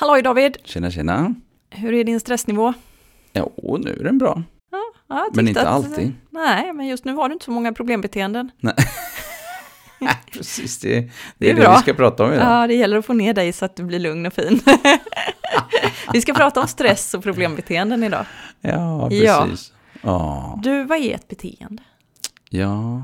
Halloj 0.00 0.22
David! 0.22 0.56
Tjena, 0.64 0.90
tjena. 0.90 1.34
Hur 1.70 1.94
är 1.94 2.04
din 2.04 2.20
stressnivå? 2.20 2.74
Jo, 3.32 3.78
nu 3.84 3.90
är 4.00 4.04
den 4.04 4.18
bra. 4.18 4.42
Ja, 4.70 4.82
jag 5.08 5.36
Men 5.36 5.48
inte 5.48 5.60
att- 5.60 5.66
alltid. 5.66 6.12
Nej, 6.30 6.72
men 6.72 6.86
just 6.86 7.04
nu 7.04 7.12
har 7.14 7.28
du 7.28 7.32
inte 7.32 7.44
så 7.44 7.50
många 7.50 7.72
problembeteenden. 7.72 8.50
Precis, 10.32 10.78
det, 10.78 11.00
det, 11.00 11.10
Det 11.38 11.50
är 11.50 11.54
det, 11.54 11.60
bra. 11.60 11.76
vi 11.76 11.82
ska 11.82 11.94
prata 11.94 12.24
om 12.24 12.32
idag. 12.32 12.46
Ja, 12.62 12.66
det 12.66 12.74
gäller 12.74 12.96
att 12.98 13.06
få 13.06 13.12
ner 13.12 13.34
dig 13.34 13.52
så 13.52 13.64
att 13.64 13.76
du 13.76 13.82
blir 13.84 13.98
lugn 13.98 14.26
och 14.26 14.32
fin. 14.32 14.60
Vi 16.12 16.20
ska 16.20 16.34
prata 16.34 16.60
om 16.60 16.68
stress 16.68 17.14
och 17.14 17.22
problembeteenden 17.22 18.04
idag. 18.04 18.24
Ja, 18.60 19.08
Ja. 19.12 19.46
precis. 19.46 19.72
Ja. 20.02 20.60
Du, 20.62 20.84
vad 20.84 20.98
är 20.98 21.14
ett 21.14 21.28
beteende? 21.28 21.82
ja, 22.50 23.02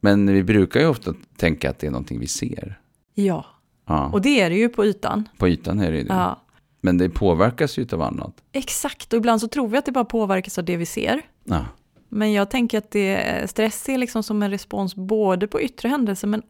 men 0.00 0.32
vi 0.32 0.42
brukar 0.42 0.80
ju 0.80 0.86
ofta 0.86 1.14
tänka 1.36 1.70
att 1.70 1.78
det 1.78 1.86
är 1.86 1.90
någonting 1.90 2.20
vi 2.20 2.26
ser. 2.26 2.78
Ja, 3.14 3.46
Ja, 3.86 4.10
och 4.12 4.22
det 4.22 4.40
är 4.40 4.50
det 4.50 4.56
ju 4.56 4.68
på 4.68 4.84
ytan. 4.84 5.28
på 5.38 5.48
ytan 5.48 5.80
är 5.80 5.90
det 5.92 5.98
ju 5.98 6.04
det. 6.04 6.14
Ja, 6.14 6.40
Men 6.80 6.98
det 6.98 7.08
påverkas 7.08 7.78
ju 7.78 7.86
av 7.92 8.02
annat. 8.02 8.34
exakt, 8.52 9.12
och 9.12 9.16
ibland 9.16 9.40
så 9.40 9.48
tror 9.48 9.68
vi 9.68 9.78
att 9.78 9.84
det 9.86 9.92
bara 9.92 10.04
påverkas 10.04 10.58
av 10.58 10.64
det 10.64 10.76
vi 10.76 10.86
ser. 10.86 11.22
Ja, 11.44 11.64
Men 12.08 12.32
jag 12.32 12.50
tänker 12.50 12.78
att 12.78 12.90
det, 12.90 13.50
stress 13.50 13.88
är 13.88 13.98
liksom 13.98 14.22
som 14.22 14.42
en 14.42 14.50
respons 14.50 14.94
både 14.94 15.46
på 15.46 15.60
yttre 15.60 15.88
händelser 15.88 16.28
men 16.28 16.42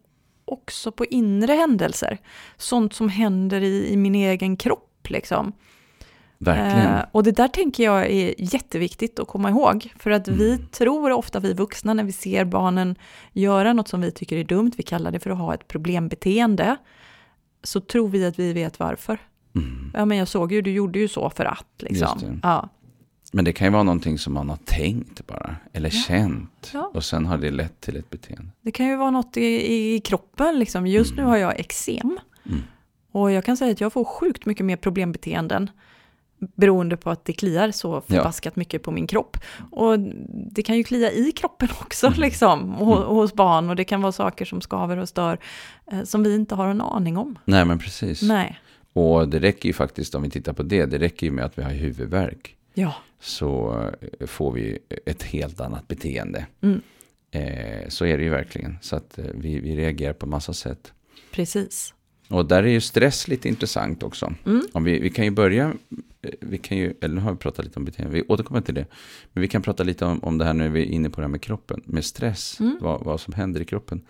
också 0.44 0.92
på 0.92 1.04
inre 1.04 1.52
händelser. 1.52 2.18
Sånt 2.56 2.94
som 2.94 3.08
händer 3.08 3.60
i, 3.60 3.88
i 3.92 3.96
min 3.96 4.14
egen 4.14 4.56
kropp 4.56 5.06
liksom. 5.10 5.52
verkligen. 6.38 6.94
Eh, 6.94 7.04
och 7.12 7.22
det 7.22 7.32
där 7.32 7.48
tänker 7.48 7.84
jag 7.84 8.06
är 8.10 8.34
jätteviktigt 8.54 9.18
att 9.20 9.28
komma 9.28 9.50
ihåg. 9.50 9.92
För 9.98 10.10
att 10.10 10.28
vi 10.28 10.52
Mm. 10.54 10.66
tror 10.66 11.12
ofta, 11.12 11.40
vi 11.40 11.52
vuxna, 11.54 11.94
när 11.94 12.04
vi 12.04 12.12
ser 12.12 12.44
barnen 12.44 12.96
göra 13.32 13.72
något 13.72 13.88
som 13.88 14.00
vi 14.00 14.10
tycker 14.12 14.36
är 14.36 14.44
dumt, 14.44 14.72
vi 14.76 14.82
kallar 14.82 15.10
det 15.10 15.18
för 15.20 15.30
att 15.30 15.38
ha 15.38 15.54
ett 15.54 15.68
problembeteende, 15.68 16.76
så 17.66 17.80
tror 17.80 18.08
vi 18.08 18.24
att 18.26 18.38
vi 18.38 18.52
vet 18.52 18.78
varför. 18.78 19.18
Mm. 19.54 19.90
Ja, 19.94 20.04
men 20.04 20.18
jag 20.18 20.28
såg 20.28 20.52
ju, 20.52 20.62
du 20.62 20.70
gjorde 20.70 20.98
ju 20.98 21.08
så 21.08 21.30
för 21.30 21.44
att, 21.44 21.66
liksom. 21.78 22.40
Ja, 22.42 22.68
Men 23.32 23.44
det 23.44 23.52
kan 23.52 23.66
ju 23.66 23.72
vara 23.72 23.82
någonting 23.82 24.18
som 24.18 24.32
man 24.34 24.48
har 24.48 24.56
tänkt 24.56 25.26
bara, 25.26 25.56
eller 25.72 25.88
Ja. 25.94 26.00
känt. 26.08 26.70
Ja. 26.72 26.90
Och 26.94 27.04
sen 27.04 27.26
har 27.26 27.38
det 27.38 27.50
lett 27.50 27.80
till 27.80 27.96
ett 27.96 28.10
beteende. 28.10 28.50
det 28.62 28.70
kan 28.70 28.86
ju 28.86 28.96
vara 28.96 29.10
något 29.10 29.36
i, 29.36 29.94
i 29.94 30.00
kroppen, 30.00 30.58
liksom. 30.58 30.86
Just 30.86 31.10
nu 31.10 31.18
Mm. 31.18 31.30
har 31.30 31.36
jag 31.36 31.60
eksem. 31.60 32.18
Mm. 32.46 32.60
Och 33.12 33.32
jag 33.32 33.44
kan 33.44 33.56
säga 33.56 33.72
att 33.72 33.80
jag 33.80 33.92
får 33.92 34.04
sjukt 34.04 34.46
mycket 34.46 34.66
mer 34.66 34.76
problembeteenden 34.76 35.70
beroende 36.38 36.96
på 36.96 37.10
att 37.10 37.24
det 37.24 37.32
kliar 37.32 37.70
så 37.70 38.00
förbaskat 38.00 38.56
mycket 38.56 38.82
på 38.82 38.90
min 38.90 39.06
kropp. 39.06 39.36
Och 39.70 39.98
det 40.50 40.62
kan 40.62 40.76
ju 40.76 40.84
klia 40.84 41.12
i 41.12 41.32
kroppen 41.32 41.68
också 41.80 42.06
Mm. 42.06 42.20
liksom, 42.20 42.74
och, 42.74 42.96
Mm. 42.96 43.08
och 43.08 43.14
hos 43.16 43.34
barn. 43.34 43.70
Och 43.70 43.76
det 43.76 43.84
kan 43.84 44.02
vara 44.02 44.12
saker 44.12 44.44
som 44.44 44.60
skaver 44.60 44.96
och 44.96 45.08
stör 45.08 45.38
eh, 45.92 46.02
som 46.02 46.22
vi 46.22 46.34
inte 46.34 46.54
har 46.54 46.68
en 46.68 46.80
aning 46.80 47.16
om. 47.16 47.38
Nej, 47.44 47.64
men 47.64 47.78
precis. 47.78 48.22
Nej, 48.22 48.58
Och 48.92 49.28
det 49.28 49.38
räcker 49.38 49.66
ju 49.68 49.72
faktiskt, 49.72 50.14
om 50.14 50.22
vi 50.22 50.30
tittar 50.30 50.52
på 50.52 50.62
det, 50.62 50.86
det 50.86 50.98
räcker 50.98 51.26
ju 51.26 51.32
med 51.32 51.44
att 51.44 51.58
vi 51.58 51.62
har 51.62 51.70
huvudvärk. 51.70 52.56
ja, 52.74 52.94
så 53.20 53.80
eh, 54.20 54.26
får 54.26 54.52
vi 54.52 54.78
ett 55.06 55.22
helt 55.22 55.60
annat 55.60 55.88
beteende. 55.88 56.46
Mm. 56.62 56.80
Eh, 57.30 57.88
så 57.88 58.06
är 58.06 58.18
det 58.18 58.24
ju 58.24 58.30
verkligen. 58.30 58.78
Så 58.82 58.96
att 58.96 59.18
eh, 59.18 59.24
vi, 59.34 59.58
vi 59.60 59.76
reagerar 59.76 60.12
på 60.12 60.26
massa 60.26 60.52
sätt. 60.52 60.92
precis. 61.32 61.92
Och 62.28 62.46
där 62.46 62.62
är 62.62 62.68
ju 62.68 62.80
stress 62.80 63.28
lite 63.28 63.48
intressant 63.48 64.02
också. 64.02 64.32
Mm. 64.46 64.62
Om 64.72 64.84
vi, 64.84 64.98
vi 64.98 65.10
kan 65.10 65.24
ju 65.24 65.30
börja, 65.30 65.72
vi 66.40 66.58
kan 66.58 66.78
ju, 66.78 66.94
eller 67.00 67.14
nu 67.14 67.20
har 67.20 67.32
vi 67.32 67.38
pratat 67.38 67.64
lite 67.64 67.78
om 67.78 67.84
beteende, 67.84 68.14
vi 68.14 68.22
återkommer 68.22 68.60
till 68.60 68.74
det. 68.74 68.86
Men 69.32 69.40
vi 69.40 69.48
kan 69.48 69.62
prata 69.62 69.82
lite 69.84 70.04
om, 70.04 70.24
om 70.24 70.38
det 70.38 70.44
här 70.44 70.54
när 70.54 70.68
vi 70.68 70.80
är 70.82 70.86
inne 70.86 71.10
på 71.10 71.20
det 71.20 71.24
här 71.24 71.28
med 71.30 71.42
kroppen, 71.42 71.82
med 71.84 72.04
stress, 72.04 72.60
Mm. 72.60 72.78
vad, 72.80 73.04
vad 73.04 73.20
som 73.20 73.34
händer 73.34 73.60
i 73.60 73.64
kroppen. 73.64 74.02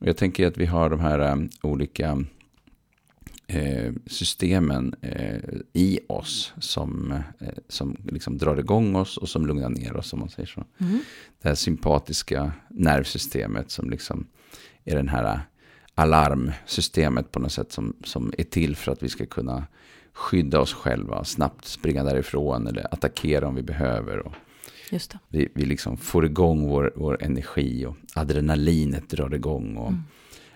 Och 0.00 0.06
jag 0.06 0.16
tänker 0.16 0.46
att 0.46 0.56
vi 0.56 0.66
har 0.66 0.90
de 0.90 1.00
här 1.00 1.18
eh, 1.18 1.36
olika 1.62 2.24
eh, 3.46 3.92
systemen 4.06 4.94
eh, 5.00 5.40
i 5.72 5.98
oss 6.06 6.52
som, 6.58 7.12
eh, 7.12 7.48
som 7.68 7.96
liksom 8.04 8.38
drar 8.38 8.56
igång 8.56 8.96
oss 8.96 9.16
och 9.16 9.28
som 9.28 9.46
lugnar 9.46 9.68
ner 9.68 9.96
oss, 9.96 10.12
om 10.12 10.18
man 10.18 10.30
säger 10.30 10.46
så. 10.46 10.64
Mm. 10.78 11.00
Det 11.42 11.48
här 11.48 11.54
sympatiska 11.54 12.52
nervsystemet 12.68 13.70
som 13.70 13.90
liksom 13.90 14.26
är 14.84 14.96
den 14.96 15.08
här 15.08 15.40
alarmsystemet 15.94 17.32
på 17.32 17.40
något 17.40 17.52
sätt 17.52 17.72
som, 17.72 17.96
som 18.04 18.32
är 18.38 18.44
till 18.44 18.76
för 18.76 18.92
att 18.92 19.02
vi 19.02 19.08
ska 19.08 19.26
kunna 19.26 19.66
skydda 20.16 20.60
oss 20.60 20.74
själva, 20.74 21.24
snabbt 21.24 21.64
springa 21.64 22.04
därifrån 22.04 22.66
eller 22.66 22.94
attackera 22.94 23.48
om 23.48 23.54
vi 23.54 23.62
behöver. 23.62 24.18
Och 24.26 24.32
vi, 25.28 25.48
vi 25.54 25.64
liksom 25.64 25.96
får 25.96 26.24
igång 26.24 26.68
vår, 26.68 26.92
vår 26.96 27.22
energi 27.22 27.86
och 27.86 27.96
adrenalinet 28.14 29.08
drar 29.10 29.34
igång 29.34 29.76
och 29.76 29.88
Mm. 29.88 30.02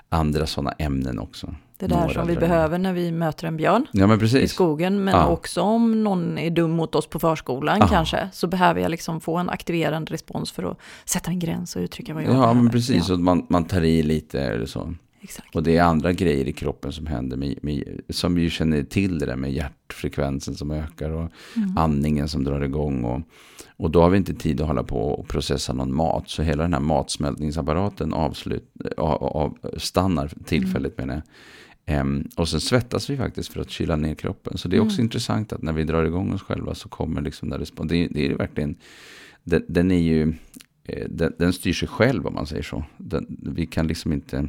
andra 0.08 0.46
sådana 0.46 0.72
ämnen 0.72 1.18
också. 1.18 1.54
Det 1.78 1.86
där 1.86 2.08
som 2.08 2.26
vi 2.26 2.36
behöver 2.36 2.78
när 2.78 2.92
vi 2.92 3.12
möter 3.12 3.46
en 3.46 3.56
björn. 3.56 3.86
Ja 3.92 4.14
i 4.14 4.18
precis. 4.18 4.52
skogen, 4.52 5.04
men 5.04 5.14
Ja. 5.14 5.26
också 5.26 5.60
om 5.62 6.04
någon 6.04 6.38
är 6.38 6.50
dum 6.50 6.70
mot 6.70 6.94
oss 6.94 7.06
på 7.06 7.18
förskolan 7.18 7.78
Ja. 7.80 7.86
kanske, 7.88 8.28
så 8.32 8.46
behöver 8.46 8.80
jag 8.80 8.90
liksom 8.90 9.20
få 9.20 9.36
en 9.36 9.50
aktiverande 9.50 10.12
respons 10.12 10.52
för 10.52 10.62
att 10.70 10.78
sätta 11.04 11.30
en 11.30 11.38
gräns 11.38 11.76
och 11.76 11.80
uttrycka 11.82 12.14
vad 12.14 12.22
jag 12.22 12.28
Ja 12.30 12.32
behöver. 12.34 12.54
men 12.54 12.70
precis, 12.70 13.08
Ja, 13.08 13.14
och 13.14 13.20
man, 13.20 13.46
man 13.48 13.64
tar 13.64 13.82
i 13.82 14.02
lite 14.02 14.40
eller 14.40 14.66
så. 14.66 14.94
Exakt. 15.20 15.56
Och 15.56 15.62
det 15.62 15.76
är 15.76 15.82
andra 15.82 16.12
grejer 16.12 16.48
i 16.48 16.52
kroppen 16.52 16.92
som 16.92 17.06
händer, 17.06 17.36
med, 17.36 17.58
med, 17.62 18.00
som 18.08 18.34
vi 18.34 18.42
ju 18.42 18.50
känner 18.50 18.82
till 18.82 19.18
det 19.18 19.26
där 19.26 19.36
med 19.36 19.52
hjärtfrekvensen 19.52 20.54
som 20.54 20.70
ökar 20.70 21.10
och 21.10 21.30
Mm. 21.56 21.76
andningen 21.78 22.28
som 22.28 22.44
drar 22.44 22.60
igång. 22.60 23.04
Och, 23.04 23.20
och 23.76 23.90
då 23.90 24.02
har 24.02 24.10
vi 24.10 24.16
inte 24.16 24.34
tid 24.34 24.60
att 24.60 24.66
hålla 24.66 24.82
på 24.82 25.00
och 25.00 25.28
processa 25.28 25.72
någon 25.72 25.94
mat. 25.94 26.28
Så 26.28 26.42
hela 26.42 26.62
den 26.62 26.72
här 26.72 26.80
matsmältningsapparaten 26.80 28.12
avslut, 28.14 28.70
av, 28.96 29.24
av, 29.24 29.58
stannar 29.76 30.32
tillfälligt 30.44 30.98
Mm. 30.98 31.08
menar 31.08 31.14
jag. 31.14 31.96
Ehm, 31.96 32.28
och 32.36 32.48
sen 32.48 32.60
svettas 32.60 33.10
vi 33.10 33.16
faktiskt 33.16 33.52
för 33.52 33.60
att 33.60 33.70
kyla 33.70 33.96
ner 33.96 34.14
kroppen. 34.14 34.58
Så 34.58 34.68
det 34.68 34.76
är 34.76 34.80
också 34.80 34.96
Mm. 34.98 35.04
intressant 35.04 35.52
att 35.52 35.62
när 35.62 35.72
vi 35.72 35.84
drar 35.84 36.04
igång 36.04 36.32
oss 36.32 36.42
själva 36.42 36.74
så 36.74 36.88
kommer 36.88 37.20
liksom 37.20 37.48
den 37.50 37.58
respons. 37.58 37.88
Det, 37.88 37.96
är- 38.04 38.08
det 38.10 38.26
är 38.26 38.34
verkligen, 38.34 38.76
den, 39.44 39.64
den 39.68 39.90
är 39.90 39.98
ju, 40.02 40.34
eh, 40.84 41.08
den, 41.08 41.32
den 41.38 41.52
styr 41.52 41.72
sig 41.72 41.88
själv 41.88 42.26
om 42.26 42.34
man 42.34 42.46
säger 42.46 42.62
så. 42.62 42.84
Den, 42.98 43.36
vi 43.54 43.66
kan 43.66 43.86
liksom 43.86 44.12
inte 44.12 44.48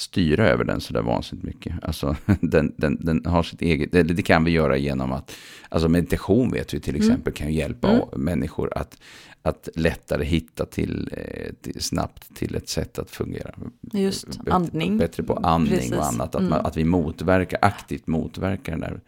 styra 0.00 0.48
över 0.48 0.64
den 0.64 0.80
så 0.80 0.92
där 0.92 1.02
vansinnigt 1.02 1.46
mycket. 1.46 1.74
Alltså, 1.82 2.16
den, 2.40 2.74
den, 2.76 2.96
den 3.00 3.26
har 3.26 3.42
sitt 3.42 3.62
eget, 3.62 3.92
det, 3.92 4.02
det 4.02 4.22
kan 4.22 4.44
vi 4.44 4.50
göra 4.50 4.76
genom 4.76 5.12
att, 5.12 5.36
alltså 5.68 5.88
meditation 5.88 6.50
vet 6.52 6.74
vi 6.74 6.80
till 6.80 6.94
Mm. 6.96 7.08
exempel 7.08 7.32
kan 7.32 7.48
ju 7.48 7.54
hjälpa 7.58 7.88
Mm. 7.90 8.04
människor 8.16 8.72
att, 8.78 8.98
att 9.42 9.68
lättare 9.74 10.24
hitta 10.24 10.64
till, 10.66 11.10
eh, 11.16 11.52
till, 11.60 11.80
snabbt 11.82 12.36
till 12.36 12.54
ett 12.54 12.68
sätt 12.68 12.98
att 12.98 13.10
fungera. 13.10 13.54
Just, 13.92 14.26
Bättre- 14.26 14.52
andning. 14.52 14.98
Bättre 14.98 15.22
på 15.22 15.34
andning 15.34 15.74
Precis. 15.74 15.92
och 15.92 16.04
annat. 16.06 16.34
Att, 16.34 16.40
Mm. 16.40 16.50
man, 16.50 16.66
att 16.66 16.76
vi 16.76 16.84
motverkar, 16.84 17.58
aktivt 17.62 18.06
motverkar 18.06 18.72
den 18.72 18.80
där. 18.80 19.00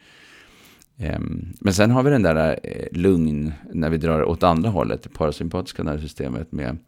Ehm, 0.98 1.48
men 1.60 1.74
sen 1.74 1.90
har 1.90 2.02
vi 2.02 2.10
den 2.10 2.22
där 2.22 2.60
eh, 2.62 2.86
lugn 2.98 3.52
när 3.72 3.90
vi 3.90 3.96
drar 3.96 4.24
åt 4.24 4.42
andra 4.42 4.70
hållet, 4.70 5.02
det 5.02 5.08
parasympatiska 5.08 5.82
nervsystemet 5.82 6.52
med 6.52 6.78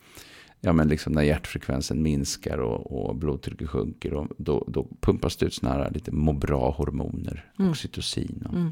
Ja 0.67 0.73
men 0.73 0.89
liksom 0.89 1.13
när 1.13 1.23
hjärtfrekvensen 1.23 2.03
minskar 2.03 2.59
och, 2.59 3.07
och 3.09 3.17
blodtrycket 3.17 3.69
sjunker 3.69 4.15
och 4.15 4.29
då, 4.39 4.65
då 4.69 4.87
pumpas 5.01 5.37
det 5.37 5.47
ut 5.47 5.55
såna 5.55 5.73
här 5.73 5.91
lite 5.91 6.11
må 6.13 6.33
bra-hormoner, 6.33 7.45
Mm. 7.59 7.71
oxytocin. 7.71 8.43
Och, 8.49 8.55
Mm. 8.55 8.71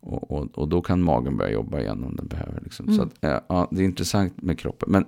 och, 0.00 0.30
och, 0.30 0.58
och 0.58 0.68
då 0.68 0.82
kan 0.82 1.02
magen 1.02 1.36
börja 1.36 1.52
jobba 1.52 1.80
igen 1.80 2.04
om 2.04 2.16
den 2.16 2.28
behöver. 2.28 2.60
Liksom. 2.60 2.86
Mm. 2.86 2.96
Så 2.96 3.02
att, 3.02 3.24
eh, 3.24 3.40
ja, 3.48 3.68
det 3.70 3.80
är 3.80 3.84
intressant 3.84 4.42
med 4.42 4.58
kroppen. 4.58 4.88
Men 4.92 5.04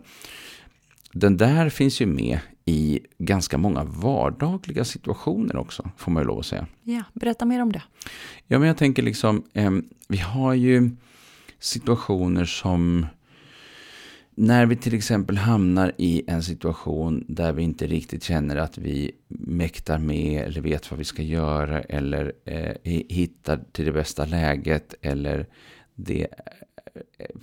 den 1.13 1.37
där 1.37 1.69
finns 1.69 2.01
ju 2.01 2.07
med 2.07 2.39
i 2.65 3.01
ganska 3.19 3.59
många 3.59 3.85
vardagliga 3.85 4.85
situationer 4.85 5.57
också, 5.57 5.91
får 5.97 6.13
man 6.13 6.23
ju 6.23 6.27
lov 6.27 6.39
att 6.39 6.47
säga. 6.47 6.67
Ja, 6.83 7.03
berätta 7.13 7.45
mer 7.45 7.63
om 7.63 7.73
det. 7.73 7.83
Ja, 8.47 8.59
men 8.59 8.69
jag 8.69 8.77
tänker 8.77 9.03
liksom, 9.03 9.43
ehm, 9.53 9.89
vi 10.09 10.17
har 10.19 10.55
ju 10.55 10.91
situationer 11.59 12.45
som 12.45 13.07
när 14.37 14.67
vi 14.67 14.77
till 14.77 14.95
exempel 14.95 15.37
hamnar 15.37 15.93
i 15.99 16.23
en 16.27 16.43
situation 16.43 17.25
där 17.29 17.53
vi 17.53 17.63
inte 17.63 17.87
riktigt 17.87 18.23
känner 18.23 18.57
att 18.57 18.79
vi 18.79 19.13
mäktar 19.29 19.99
med 19.99 20.43
eller 20.43 20.61
vet 20.61 20.91
vad 20.91 20.99
vi 20.99 21.05
ska 21.05 21.23
göra 21.23 21.81
eller 21.81 22.33
eh, 22.45 23.01
hittar 23.09 23.61
till 23.73 23.85
det 23.85 23.93
bästa 23.93 24.25
läget 24.25 24.95
eller 25.03 25.47
det 25.95 26.27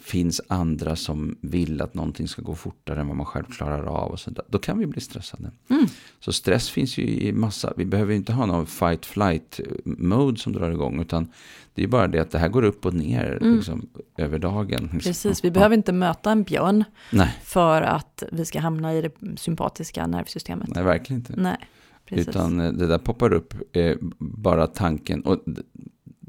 finns 0.02 0.42
andra 0.48 0.96
som 0.96 1.38
vill 1.42 1.82
att 1.82 1.94
någonting 1.94 2.28
ska 2.28 2.42
gå 2.42 2.56
fortare 2.56 3.00
än 3.02 3.08
vad 3.08 3.18
man 3.18 3.26
själv 3.26 3.44
klarar 3.46 3.84
av 3.86 4.12
och 4.12 4.20
sånt 4.20 4.36
där. 4.38 4.46
Då 4.50 4.58
kan 4.60 4.80
vi 4.80 4.86
bli 4.86 5.02
stressade. 5.02 5.52
Mm. 5.70 5.86
Så 6.20 6.34
stress 6.34 6.70
finns 6.70 6.98
ju 6.98 7.04
i 7.04 7.32
massa, 7.34 7.74
vi 7.78 7.86
behöver 7.86 8.12
ju 8.12 8.18
inte 8.18 8.34
ha 8.34 8.46
någon 8.46 8.66
fight 8.66 9.06
flight 9.06 9.60
mode 9.86 10.40
som 10.40 10.54
drar 10.54 10.72
igång 10.72 11.02
utan 11.02 11.28
det 11.74 11.84
är 11.84 11.88
bara 11.88 12.08
det 12.08 12.20
att 12.20 12.32
det 12.32 12.40
här 12.40 12.50
går 12.50 12.64
upp 12.64 12.86
och 12.86 12.94
ner 12.94 13.38
Mm. 13.42 13.56
liksom, 13.56 13.90
över 14.18 14.40
dagen. 14.40 14.82
liksom. 14.82 15.00
Precis, 15.00 15.44
vi 15.44 15.48
Ja. 15.48 15.54
behöver 15.54 15.76
inte 15.76 15.94
möta 15.94 16.32
en 16.32 16.44
björn 16.44 16.84
Nej, 17.12 17.36
för 17.44 17.82
att 17.82 18.24
vi 18.32 18.46
ska 18.46 18.60
hamna 18.60 18.94
i 18.94 19.02
det 19.02 19.38
sympatiska 19.40 20.08
nervsystemet. 20.08 20.68
nej, 20.76 20.84
verkligen 20.84 21.20
inte. 21.20 21.34
Nej, 21.38 21.58
precis. 22.06 22.28
Utan 22.28 22.60
eh, 22.60 22.72
det 22.72 22.88
där 22.88 22.98
poppar 22.98 23.34
upp 23.34 23.54
eh, 23.72 23.96
bara 24.18 24.68
tanken. 24.68 25.22
Och 25.22 25.44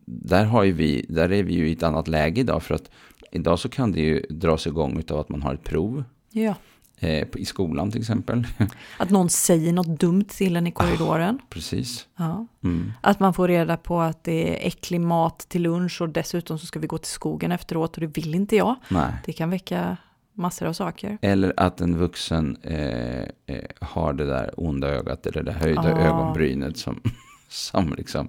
där, 0.07 0.45
har 0.45 0.63
ju 0.65 0.73
vi, 0.73 1.07
där 1.09 1.33
är 1.33 1.43
vi 1.43 1.55
ju 1.55 1.69
i 1.69 1.73
ett 1.73 1.83
annat 1.83 2.09
läge 2.09 2.41
idag. 2.41 2.63
För 2.63 2.75
att 2.75 2.91
idag 3.33 3.59
så 3.59 3.69
kan 3.69 3.93
det 3.93 4.01
ju 4.01 4.21
dras 4.31 4.67
igång 4.67 5.03
av 5.11 5.19
att 5.19 5.29
man 5.29 5.43
har 5.43 5.55
ett 5.55 5.65
prov. 5.65 6.05
Ja, 6.31 6.55
eh, 6.99 7.27
i 7.37 7.45
skolan 7.45 7.91
till 7.91 8.01
exempel. 8.01 8.47
Att 8.99 9.11
någon 9.11 9.31
säger 9.31 9.73
något 9.73 10.01
dumt 10.01 10.25
till 10.25 10.57
en 10.57 10.67
i 10.67 10.71
korridoren. 10.73 11.39
Ah, 11.43 11.47
precis. 11.51 12.07
Ja. 12.17 12.47
Mm. 12.65 12.93
Att 13.01 13.21
man 13.21 13.35
får 13.35 13.49
reda 13.49 13.77
på 13.77 14.01
att 14.01 14.25
det 14.25 14.65
är 14.65 14.67
äcklig 14.69 15.01
mat 15.01 15.39
till 15.49 15.63
lunch 15.63 16.03
och 16.03 16.09
dessutom 16.09 16.59
så 16.59 16.67
ska 16.67 16.79
vi 16.79 16.87
gå 16.87 16.99
till 16.99 17.11
skogen 17.13 17.53
efteråt 17.53 17.95
och 17.95 18.01
det 18.01 18.07
vill 18.07 18.35
inte 18.35 18.57
jag. 18.57 18.75
Nej. 18.89 19.13
Det 19.25 19.33
kan 19.33 19.51
väcka 19.51 19.97
massor 20.35 20.67
av 20.67 20.73
saker. 20.73 21.19
Eller 21.23 21.53
att 21.57 21.81
en 21.81 21.99
vuxen 21.99 22.57
eh, 22.63 23.23
eh, 23.23 23.65
har 23.81 24.13
det 24.13 24.25
där 24.25 24.51
onda 24.57 24.89
ögat 24.89 25.27
eller 25.27 25.43
det 25.43 25.53
höjda 25.53 25.83
Ah. 25.95 25.99
ögonbrynet 25.99 26.77
som, 26.77 27.01
som 27.49 27.95
liksom 27.95 28.29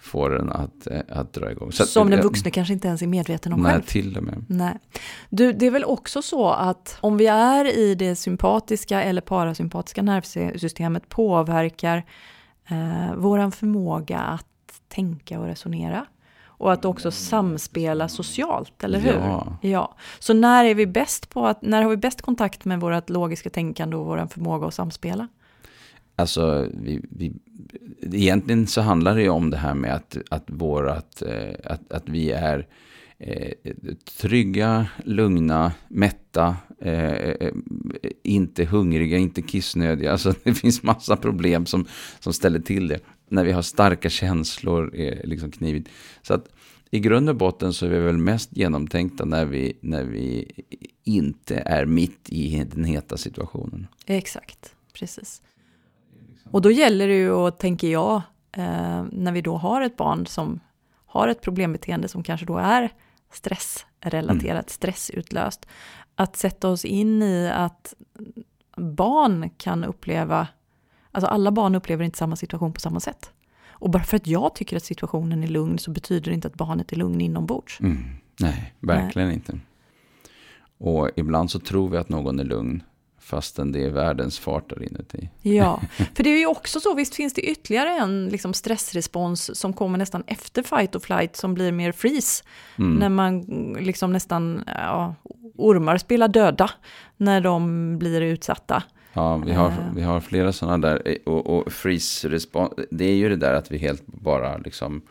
får 0.00 0.38
en 0.40 0.52
att, 0.52 0.86
eh, 0.86 1.00
att 1.08 1.32
dra 1.32 1.50
igång. 1.50 1.72
Så 1.72 1.82
att- 1.82 1.88
Som 1.88 2.10
den 2.10 2.18
eh, 2.18 2.24
vuxne 2.24 2.50
kanske 2.50 2.74
inte 2.74 2.88
ens 2.88 3.02
är 3.02 3.06
medveten 3.06 3.52
om 3.52 3.60
Nej, 3.60 3.72
själv. 3.72 3.82
till 3.82 4.16
och 4.16 4.22
med. 4.22 4.44
Nej. 4.48 4.78
Du, 5.28 5.52
det 5.52 5.66
är 5.66 5.70
väl 5.70 5.84
också 5.84 6.22
så 6.22 6.48
att 6.50 6.98
om 7.00 7.16
vi 7.16 7.26
är 7.26 7.78
i 7.78 7.94
det 7.94 8.16
sympatiska 8.16 9.02
eller 9.02 9.20
parasympatiska 9.20 10.02
nervsystemet 10.02 11.08
påverkar 11.08 11.96
eh, 12.68 13.14
vår 13.16 13.50
förmåga 13.50 14.18
att 14.18 14.46
tänka 14.88 15.40
och 15.40 15.46
resonera. 15.46 16.06
Och 16.62 16.72
att 16.72 16.84
också 16.84 17.10
samspela 17.10 18.08
socialt, 18.08 18.84
eller 18.84 18.98
hur? 18.98 19.12
Ja. 19.14 19.56
ja. 19.60 19.94
Så 20.18 20.34
när 20.34 20.64
är 20.64 20.74
vi 20.74 20.86
bäst 20.86 21.30
på 21.30 21.46
att, 21.46 21.62
när 21.62 21.82
har 21.82 21.90
vi 21.90 21.96
bäst 21.96 22.22
kontakt 22.22 22.64
med 22.64 22.80
vårt 22.80 23.10
logiska 23.10 23.50
tänkande 23.50 23.96
och 23.96 24.06
vår 24.06 24.26
förmåga 24.30 24.66
att 24.66 24.74
samspela? 24.74 25.28
Alltså, 26.20 26.68
vi, 26.72 27.00
vi, 27.10 27.32
egentligen 28.02 28.66
så 28.66 28.80
handlar 28.80 29.14
det 29.14 29.22
ju 29.22 29.28
om 29.28 29.50
det 29.50 29.56
här 29.56 29.74
med 29.74 29.94
att, 29.94 30.16
att, 30.30 30.44
vårat, 30.46 31.22
eh, 31.22 31.54
att, 31.64 31.92
att 31.92 32.08
vi 32.08 32.30
är 32.30 32.66
eh, 33.18 33.52
trygga, 34.18 34.86
lugna, 35.04 35.72
mätta, 35.88 36.56
eh, 36.80 37.14
eh, 37.14 37.52
inte 38.22 38.64
hungriga, 38.64 39.18
inte 39.18 39.42
kissnödiga. 39.42 40.12
Alltså, 40.12 40.34
det 40.44 40.54
finns 40.54 40.82
massa 40.82 41.16
problem 41.16 41.66
som, 41.66 41.86
som 42.20 42.32
ställer 42.32 42.60
till 42.60 42.88
det. 42.88 43.00
När 43.28 43.44
vi 43.44 43.52
har 43.52 43.62
starka 43.62 44.10
känslor 44.10 44.94
är 44.94 45.26
liksom 45.26 45.50
knivigt. 45.50 45.88
Så 46.22 46.34
att 46.34 46.48
i 46.90 47.00
grund 47.00 47.28
och 47.28 47.36
botten 47.36 47.72
så 47.72 47.86
är 47.86 47.90
vi 47.90 47.98
väl 47.98 48.18
mest 48.18 48.56
genomtänkta 48.56 49.24
när 49.24 49.44
vi, 49.44 49.78
när 49.80 50.04
vi 50.04 50.52
inte 51.04 51.56
är 51.56 51.84
mitt 51.84 52.28
i 52.28 52.64
den 52.74 52.84
heta 52.84 53.16
situationen. 53.16 53.86
Exakt, 54.06 54.74
precis. 54.92 55.42
Och 56.50 56.62
då 56.62 56.70
gäller 56.70 57.08
det 57.08 57.14
ju, 57.14 57.30
och 57.30 57.58
tänker 57.58 57.88
jag, 57.88 58.22
eh, 58.52 59.04
när 59.12 59.32
vi 59.32 59.40
då 59.40 59.56
har 59.56 59.80
ett 59.82 59.96
barn 59.96 60.26
som 60.26 60.60
har 61.06 61.28
ett 61.28 61.40
problembeteende 61.40 62.08
som 62.08 62.22
kanske 62.22 62.46
då 62.46 62.58
är 62.58 62.92
stressrelaterat, 63.32 64.70
stressutlöst, 64.70 65.66
att 66.14 66.36
sätta 66.36 66.68
oss 66.68 66.84
in 66.84 67.22
i 67.22 67.50
att 67.54 67.94
barn 68.76 69.50
kan 69.50 69.84
uppleva, 69.84 70.48
alltså 71.12 71.28
alla 71.28 71.50
barn 71.50 71.74
upplever 71.74 72.04
inte 72.04 72.18
samma 72.18 72.36
situation 72.36 72.72
på 72.72 72.80
samma 72.80 73.00
sätt. 73.00 73.30
Och 73.68 73.90
bara 73.90 74.02
för 74.02 74.16
att 74.16 74.26
jag 74.26 74.54
tycker 74.54 74.76
att 74.76 74.84
situationen 74.84 75.42
är 75.44 75.48
lugn 75.48 75.78
så 75.78 75.90
betyder 75.90 76.30
det 76.30 76.34
inte 76.34 76.48
att 76.48 76.54
barnet 76.54 76.92
är 76.92 76.96
lugn 76.96 77.20
inombords. 77.20 77.80
Mm. 77.80 78.04
Nej, 78.40 78.74
verkligen 78.80 79.32
inte. 79.32 79.58
Och 80.78 81.10
ibland 81.16 81.50
så 81.50 81.58
tror 81.58 81.88
vi 81.88 81.96
att 81.96 82.08
någon 82.08 82.40
är 82.40 82.44
lugn 82.44 82.82
fastän 83.30 83.72
det 83.72 83.84
är 83.84 83.90
världens 83.90 84.38
fart 84.38 84.70
där 84.70 84.82
inuti. 84.82 85.28
Ja, 85.42 85.80
för 86.14 86.22
det 86.22 86.30
är 86.30 86.38
ju 86.38 86.46
också 86.46 86.80
så, 86.80 86.94
visst 86.94 87.14
finns 87.14 87.34
det 87.34 87.42
ytterligare 87.42 87.90
en 87.90 88.28
liksom 88.28 88.54
stressrespons 88.54 89.58
som 89.58 89.72
kommer 89.72 89.98
nästan 89.98 90.22
efter 90.26 90.62
fight 90.62 90.94
och 90.94 91.02
flight 91.02 91.36
som 91.36 91.54
blir 91.54 91.72
mer 91.72 91.92
freeze. 91.92 92.44
Mm. 92.78 92.94
När 92.94 93.08
man 93.08 93.40
liksom 93.80 94.12
nästan, 94.12 94.64
ja, 94.66 95.14
ormar 95.56 95.98
spelar 95.98 96.28
döda 96.28 96.70
när 97.16 97.40
de 97.40 97.98
blir 97.98 98.20
utsatta. 98.20 98.82
Ja, 99.12 99.36
vi 99.36 99.52
har, 99.52 99.66
Eh. 99.68 99.74
vi 99.94 100.02
har 100.02 100.20
flera 100.20 100.52
sådana 100.52 100.78
där. 100.88 101.02
eh, 101.04 101.16
Och, 101.32 101.46
och 101.58 101.72
freeze 101.72 102.28
respons, 102.28 102.72
det 102.90 103.04
är 103.04 103.14
ju 103.14 103.28
det 103.28 103.36
där 103.36 103.54
att 103.54 103.70
vi 103.72 103.78
helt 103.78 104.06
bara 104.06 104.56
liksom 104.56 105.02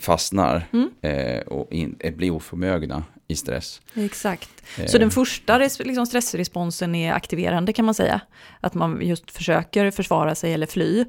fastnar 0.00 0.66
Mm. 0.72 0.90
eh, 1.00 1.40
och 1.42 1.72
in, 1.72 1.96
eh, 2.00 2.14
blir 2.14 2.30
oförmögna 2.30 3.04
i 3.28 3.36
stress. 3.36 3.80
Exakt. 3.94 4.50
Eh, 4.78 4.86
Så 4.86 4.98
den 4.98 5.10
första 5.10 5.58
liksom 5.58 6.06
stressresponsen 6.06 6.94
är 6.94 7.12
aktiverande 7.12 7.72
kan 7.72 7.84
man 7.84 7.94
säga. 7.94 8.20
Att 8.60 8.74
man 8.74 9.00
just 9.02 9.30
försöker 9.30 9.90
försvara 9.90 10.34
sig 10.34 10.52
eller 10.54 10.66
fly. 10.66 11.04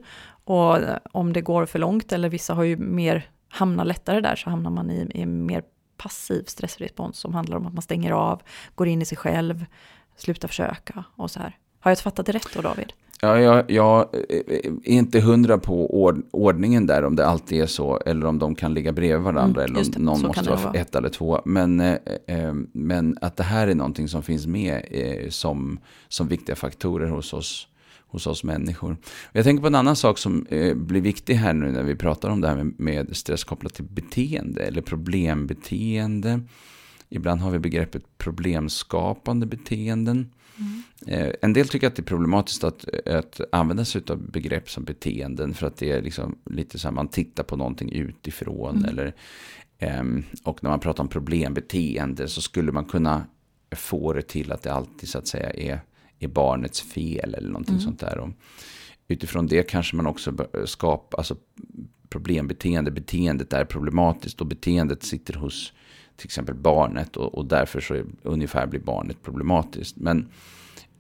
Och 0.46 0.78
om 1.12 1.34
det 1.34 1.42
går 1.42 1.66
för 1.66 1.80
långt, 1.80 2.12
eller 2.12 2.30
vissa 2.30 2.54
har 2.54 2.64
ju 2.64 2.78
mer, 2.78 3.30
hamnar 3.50 3.86
lättare 3.86 4.22
där, 4.22 4.36
så 4.36 4.50
hamnar 4.50 4.72
man 4.72 4.92
i, 4.92 5.12
i 5.14 5.22
en 5.22 5.46
mer 5.46 5.64
passiv 5.98 6.44
stressrespons 6.48 7.18
som 7.18 7.34
handlar 7.34 7.58
om 7.58 7.66
att 7.68 7.74
man 7.74 7.82
stänger 7.82 8.12
av, 8.12 8.42
går 8.76 8.88
in 8.88 9.02
i 9.02 9.06
sig 9.06 9.18
själv, 9.18 9.66
slutar 10.18 10.48
försöka 10.48 11.04
och 11.16 11.32
så 11.32 11.40
här. 11.40 11.58
Har 11.80 11.92
jag 11.92 12.00
fattat 12.00 12.26
det 12.26 12.32
rätt 12.32 12.48
då 12.56 12.62
David? 12.62 12.94
Ja, 13.24 13.40
jag, 13.40 13.72
jag 13.72 14.08
är 14.84 14.88
inte 14.92 15.20
hundra 15.20 15.58
på 15.58 16.02
ord, 16.04 16.26
ordningen 16.32 16.88
där, 16.88 17.04
om 17.04 17.16
det 17.16 17.26
alltid 17.26 17.62
är 17.62 17.66
så, 17.66 18.00
eller 18.06 18.26
om 18.26 18.40
de 18.40 18.56
kan 18.56 18.74
ligga 18.74 18.92
bredvid 18.92 19.24
varandra, 19.24 19.62
Mm, 19.64 19.72
eller 19.76 19.86
om 19.86 19.92
det, 19.92 20.00
någon 20.00 20.22
måste 20.22 20.50
vara 20.50 20.60
vara. 20.60 20.74
ett 20.74 20.96
eller 20.96 21.10
två. 21.10 21.42
Men, 21.46 21.80
eh, 21.80 21.98
eh, 22.28 22.54
men 22.74 23.18
att 23.22 23.38
det 23.38 23.44
här 23.44 23.68
är 23.68 23.76
någonting 23.76 24.08
som 24.08 24.24
finns 24.24 24.48
med 24.48 24.86
eh, 24.92 25.30
som, 25.30 25.80
som 26.08 26.28
viktiga 26.28 26.56
faktorer 26.56 27.08
hos 27.08 27.34
oss, 27.34 27.68
hos 28.08 28.28
oss 28.28 28.44
människor. 28.44 28.98
Jag 29.32 29.44
tänker 29.44 29.62
på 29.62 29.68
en 29.68 29.76
annan 29.76 29.96
sak 29.96 30.18
som 30.18 30.46
eh, 30.50 30.76
blir 30.76 31.02
viktig 31.02 31.34
här 31.34 31.54
nu 31.54 31.72
när 31.72 31.84
vi 31.84 31.96
pratar 31.96 32.30
om 32.30 32.42
det 32.42 32.48
här 32.48 32.56
med, 32.56 32.74
med 32.80 33.16
stress 33.16 33.44
kopplat 33.44 33.74
till 33.74 33.86
beteende, 33.86 34.64
eller 34.64 34.82
problembeteende. 34.82 36.42
Ibland 37.10 37.42
har 37.42 37.52
vi 37.52 37.60
begreppet 37.60 38.04
problemskapande 38.18 39.46
beteenden. 39.46 40.32
Eh, 41.08 41.30
en 41.42 41.54
del 41.54 41.68
tycker 41.68 41.88
att 41.88 41.96
det 41.96 42.02
är 42.02 42.04
problematiskt 42.04 42.64
att, 42.64 43.08
att 43.08 43.42
använda 43.52 43.86
sig 43.86 44.02
av 44.10 44.32
begrepp 44.32 44.70
som 44.70 44.84
beteenden 44.84 45.54
för 45.54 45.68
att 45.68 45.78
det 45.78 45.92
är 45.92 46.02
liksom 46.02 46.38
lite 46.46 46.80
så 46.80 46.88
här 46.88 46.96
man 46.96 47.08
tittar 47.08 47.44
på 47.44 47.56
någonting 47.56 47.92
utifrån. 47.92 48.76
Mm. 48.76 48.90
Eller, 48.90 49.16
ehm, 49.80 50.24
och 50.44 50.64
när 50.64 50.70
man 50.70 50.80
pratar 50.80 51.04
om 51.04 51.10
problembeteende 51.10 52.28
så 52.28 52.42
skulle 52.42 52.72
man 52.72 52.86
kunna 52.86 53.26
få 53.76 54.14
det 54.14 54.22
till 54.22 54.52
att 54.52 54.62
det 54.62 54.74
alltid 54.74 55.10
så 55.10 55.18
att 55.18 55.28
säga 55.28 55.50
är, 55.50 55.82
är 56.20 56.28
barnets 56.28 56.82
fel 56.82 57.34
eller 57.34 57.50
någonting 57.50 57.76
Mm. 57.76 57.84
sånt 57.84 58.00
där. 58.00 58.18
Och 58.18 58.30
utifrån 59.08 59.48
det 59.48 59.64
kanske 59.64 59.96
man 59.96 60.08
också 60.08 60.32
bör 60.32 60.66
skapa, 60.66 61.18
alltså 61.18 61.36
problembeteende, 62.10 62.92
beteendet 62.92 63.54
är 63.54 63.66
problematiskt 63.66 64.42
och 64.42 64.48
beteendet 64.48 65.04
sitter 65.04 65.34
hos 65.34 65.74
till 66.16 66.28
exempel 66.28 66.56
barnet 66.56 67.18
och, 67.18 67.36
och 67.38 67.46
därför 67.46 67.82
så 67.82 67.94
är, 67.94 68.06
ungefär 68.24 68.68
blir 68.68 68.80
barnet 68.80 69.24
problematiskt. 69.24 69.96
Men 69.98 70.30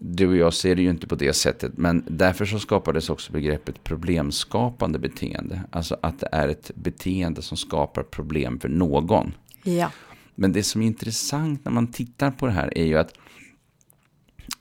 du 0.06 0.27
och 0.27 0.36
jag 0.36 0.53
ser 0.53 0.75
det 0.75 0.82
ju 0.82 0.89
inte 0.89 1.08
på 1.08 1.15
det 1.15 1.34
sättet, 1.34 1.77
men 1.77 2.03
därför 2.08 2.46
så 2.46 2.60
skapades 2.60 3.10
också 3.10 3.34
begreppet 3.34 3.84
problemskapande 3.84 5.00
beteende. 5.00 5.62
Alltså 5.72 5.98
att 6.01 6.20
det 6.20 6.29
är 6.32 6.48
ett 6.48 6.72
beteende 6.75 7.41
som 7.41 7.58
skapar 7.58 8.03
problem 8.03 8.60
för 8.60 8.70
någon. 8.70 9.34
Ja. 9.63 9.91
Men 10.36 10.51
det 10.51 10.63
som 10.63 10.82
är 10.82 10.86
intressant 10.86 11.65
när 11.65 11.72
man 11.72 11.88
tittar 11.88 12.32
på 12.32 12.46
det 12.46 12.51
här 12.51 12.77
är 12.77 12.86
ju 12.86 12.98
att 12.98 13.13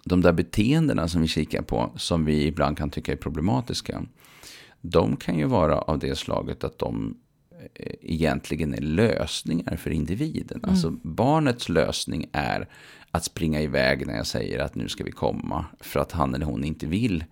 de 0.05 0.21
där 0.21 0.33
beteendena 0.33 1.09
som 1.09 1.23
vi 1.23 1.29
kikar 1.29 1.63
på, 1.63 1.93
som 1.97 2.25
vi 2.25 2.47
ibland 2.47 2.79
kan 2.79 2.91
tycka 2.91 3.13
är 3.13 3.17
problematiska, 3.17 4.03
de 4.81 5.17
kan 5.17 5.39
ju 5.39 5.45
vara 5.45 5.79
av 5.79 5.99
det 5.99 6.19
slaget 6.19 6.65
att 6.65 6.79
de 6.79 7.17
egentligen 8.01 8.75
är 8.75 8.81
lösningar 8.81 9.77
för 9.77 9.91
individen. 9.91 10.59
Mm. 10.59 10.71
Alltså 10.71 10.91
barnets 11.03 11.69
lösning 11.69 12.27
är 12.33 12.69
att 13.11 13.25
springa 13.25 13.61
iväg 13.61 14.07
när 14.07 14.17
jag 14.17 14.27
säger 14.27 14.59
att 14.59 14.75
nu 14.75 14.89
ska 14.89 15.05
vi 15.05 15.11
komma 15.11 15.65
för 15.81 16.01
att 16.01 16.13
han 16.13 16.35
eller 16.35 16.47
hon 16.47 16.65
inte 16.65 16.87
vill 16.87 17.25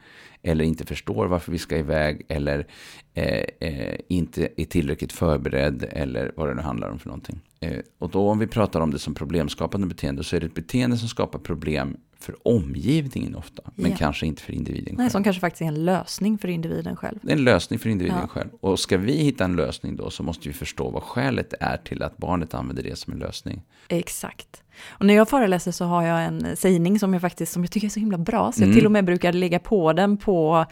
eller 0.42 0.64
inte 0.64 0.87
förstår 0.87 1.26
varför 1.26 1.52
vi 1.52 1.58
ska 1.58 1.76
iväg 1.76 2.26
eller 2.28 2.66
eh, 3.14 3.44
eh, 3.60 3.99
inte 4.08 4.49
är 4.56 4.64
tillräckligt 4.64 5.12
förberedd 5.12 5.87
eller 5.90 6.32
vad 6.37 6.49
det 6.49 6.54
nu 6.54 6.62
handlar 6.62 6.90
om 6.90 6.99
för 6.99 7.08
någonting. 7.08 7.40
Eh, 7.60 7.78
och 7.99 8.10
då 8.10 8.28
om 8.30 8.38
vi 8.38 8.46
pratar 8.46 8.80
om 8.80 8.90
det 8.90 8.99
som 8.99 9.14
problemskapande 9.14 9.87
beteende 9.87 10.25
så 10.25 10.37
är 10.37 10.40
det 10.40 10.46
ett 10.46 10.54
beteende 10.54 10.96
som 10.96 11.08
skapar 11.08 11.38
problem 11.38 11.96
för 12.24 12.34
omgivningen 12.48 13.34
ofta, 13.36 13.62
men 13.74 13.90
Ja. 13.90 13.96
kanske 13.96 14.26
inte 14.26 14.42
för 14.42 14.52
individen 14.52 14.94
Nej, 14.96 15.04
själv. 15.04 15.10
som 15.10 15.24
kanske 15.24 15.40
faktiskt 15.40 15.62
är 15.62 15.66
en 15.66 15.84
lösning 15.84 16.38
för 16.38 16.48
individen 16.48 16.96
själv. 16.96 17.18
Det 17.22 17.32
är 17.32 17.36
en 17.36 17.44
lösning 17.44 17.78
för 17.78 17.88
individen 17.88 18.18
Ja. 18.22 18.28
själv. 18.28 18.48
Och 18.60 18.78
ska 18.80 18.96
vi 18.98 19.12
hitta 19.12 19.44
en 19.44 19.56
lösning 19.56 19.96
då 19.96 20.10
så 20.10 20.22
måste 20.22 20.48
vi 20.48 20.54
förstå 20.54 20.90
vad 20.90 21.02
skälet 21.02 21.54
är 21.60 21.76
till 21.76 22.02
att 22.02 22.16
barnet 22.16 22.54
använder 22.54 22.82
det 22.82 22.96
som 22.98 23.12
en 23.12 23.18
lösning. 23.18 23.62
Exakt. 23.88 24.62
Och 24.88 25.06
när 25.06 25.14
jag 25.14 25.28
föreläser 25.28 25.72
så 25.72 25.84
har 25.84 26.02
jag 26.02 26.24
en 26.24 26.56
sägning 26.56 26.98
som 26.98 27.12
jag 27.12 27.22
faktiskt 27.22 27.52
som 27.52 27.62
jag 27.64 27.70
tycker 27.72 27.86
är 27.86 27.90
så 27.90 28.00
himla 28.00 28.18
bra, 28.18 28.52
så 28.52 28.60
jag 28.60 28.66
Mm. 28.66 28.76
till 28.76 28.86
och 28.86 28.92
med 28.92 29.04
brukar 29.04 29.32
lägga 29.32 29.58
på 29.58 29.92
den 29.92 30.16
på 30.16 30.66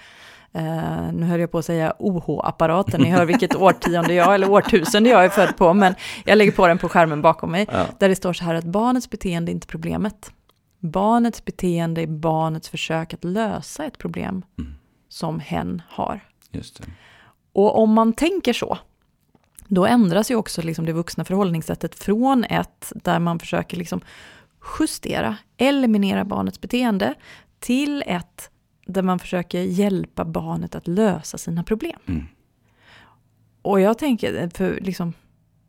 Eh, 0.52 1.12
nu 1.12 1.26
höll 1.26 1.40
jag 1.40 1.50
på 1.50 1.59
att 1.59 1.64
säga 1.64 1.93
OH-apparaten, 1.99 3.00
ni 3.00 3.11
hör 3.11 3.25
vilket 3.25 3.55
årtionde 3.62 4.14
jag, 4.14 4.35
eller 4.35 4.50
årtusende 4.50 5.11
jag 5.11 5.25
är 5.25 5.28
född 5.28 5.57
på, 5.57 5.75
men 5.75 5.95
jag 6.25 6.38
lägger 6.38 6.52
på 6.52 6.67
den 6.67 6.78
på 6.78 6.88
skärmen 6.88 7.23
bakom 7.23 7.50
mig, 7.50 7.67
Ja. 7.73 7.87
där 7.99 8.09
det 8.09 8.17
står 8.17 8.33
så 8.33 8.45
här 8.45 8.55
att 8.55 8.64
barnets 8.64 9.11
beteende 9.11 9.50
är 9.50 9.55
inte 9.55 9.67
problemet. 9.67 10.33
Barnets 10.79 11.45
beteende 11.45 12.03
är 12.03 12.07
barnets 12.07 12.69
försök 12.69 13.15
att 13.15 13.25
lösa 13.25 13.85
ett 13.85 13.99
problem 13.99 14.45
Mm. 14.59 14.75
som 15.09 15.41
hen 15.41 15.83
har. 15.89 16.21
Och 17.53 17.79
om 17.83 17.93
man 17.93 18.13
tänker 18.13 18.53
så, 18.53 18.79
då 19.67 19.87
ändras 19.87 20.31
ju 20.31 20.35
också 20.35 20.63
liksom 20.63 20.87
det 20.87 20.93
vuxna 20.93 21.25
förhållningssättet 21.25 21.95
från 21.95 22.45
ett 22.45 22.93
där 22.95 23.19
man 23.19 23.39
försöker 23.39 23.77
liksom 23.77 24.01
justera, 24.81 25.37
eliminera 25.57 26.25
barnets 26.25 26.61
beteende 26.61 27.15
till 27.59 28.05
ett 28.07 28.51
där 28.87 29.03
man 29.03 29.19
försöker 29.19 29.61
hjälpa 29.63 30.25
barnet 30.25 30.75
att 30.75 30.89
lösa 30.89 31.39
sina 31.39 31.65
problem. 31.65 31.99
Mm. 32.07 32.27
Och 33.63 33.81
jag 33.81 33.99
tänker, 33.99 34.51
för 34.55 34.81
liksom, 34.81 35.13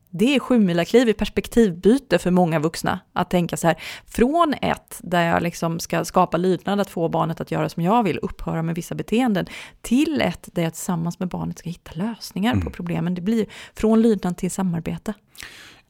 det 0.09 0.35
är 0.35 0.39
sju 0.39 0.85
kliv 0.85 1.09
i 1.09 1.13
perspektivbyte 1.13 2.17
för 2.17 2.31
många 2.31 2.59
vuxna. 2.59 2.99
Att 3.13 3.29
tänka 3.29 3.57
så 3.57 3.67
här, 3.67 3.81
från 4.05 4.53
ett 4.61 4.99
där 5.03 5.25
jag 5.27 5.43
liksom 5.43 5.79
ska 5.79 6.05
skapa 6.05 6.37
lydnad, 6.37 6.79
att 6.79 6.89
få 6.89 7.09
barnet 7.09 7.41
att 7.41 7.51
göra 7.51 7.69
som 7.69 7.83
jag 7.83 8.03
vill, 8.03 8.19
upphöra 8.21 8.63
med 8.63 8.75
vissa 8.75 8.95
beteenden, 8.95 9.45
till 9.81 10.21
ett 10.21 10.49
där 10.53 10.63
jag 10.63 10.73
tillsammans 10.73 11.19
med 11.19 11.29
barnet 11.29 11.59
ska 11.59 11.69
hitta 11.69 11.91
lösningar 11.93 12.53
mm. 12.53 12.65
på 12.65 12.71
problemen. 12.71 13.15
Det 13.15 13.21
blir 13.21 13.45
från 13.73 14.01
lydnad 14.01 14.37
till 14.37 14.51
samarbete. 14.51 15.13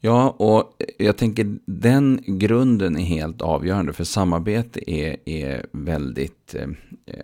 Ja, 0.02 0.30
och 0.30 0.84
jag 0.98 1.18
tänker 1.18 1.58
den 1.66 2.24
grunden 2.26 2.98
är 2.98 3.04
helt 3.04 3.42
avgörande 3.42 3.94
för 3.94 4.04
samarbete 4.04 4.92
är, 4.92 5.18
är 5.26 5.66
väldigt, 5.72 6.56
eh, 6.56 6.68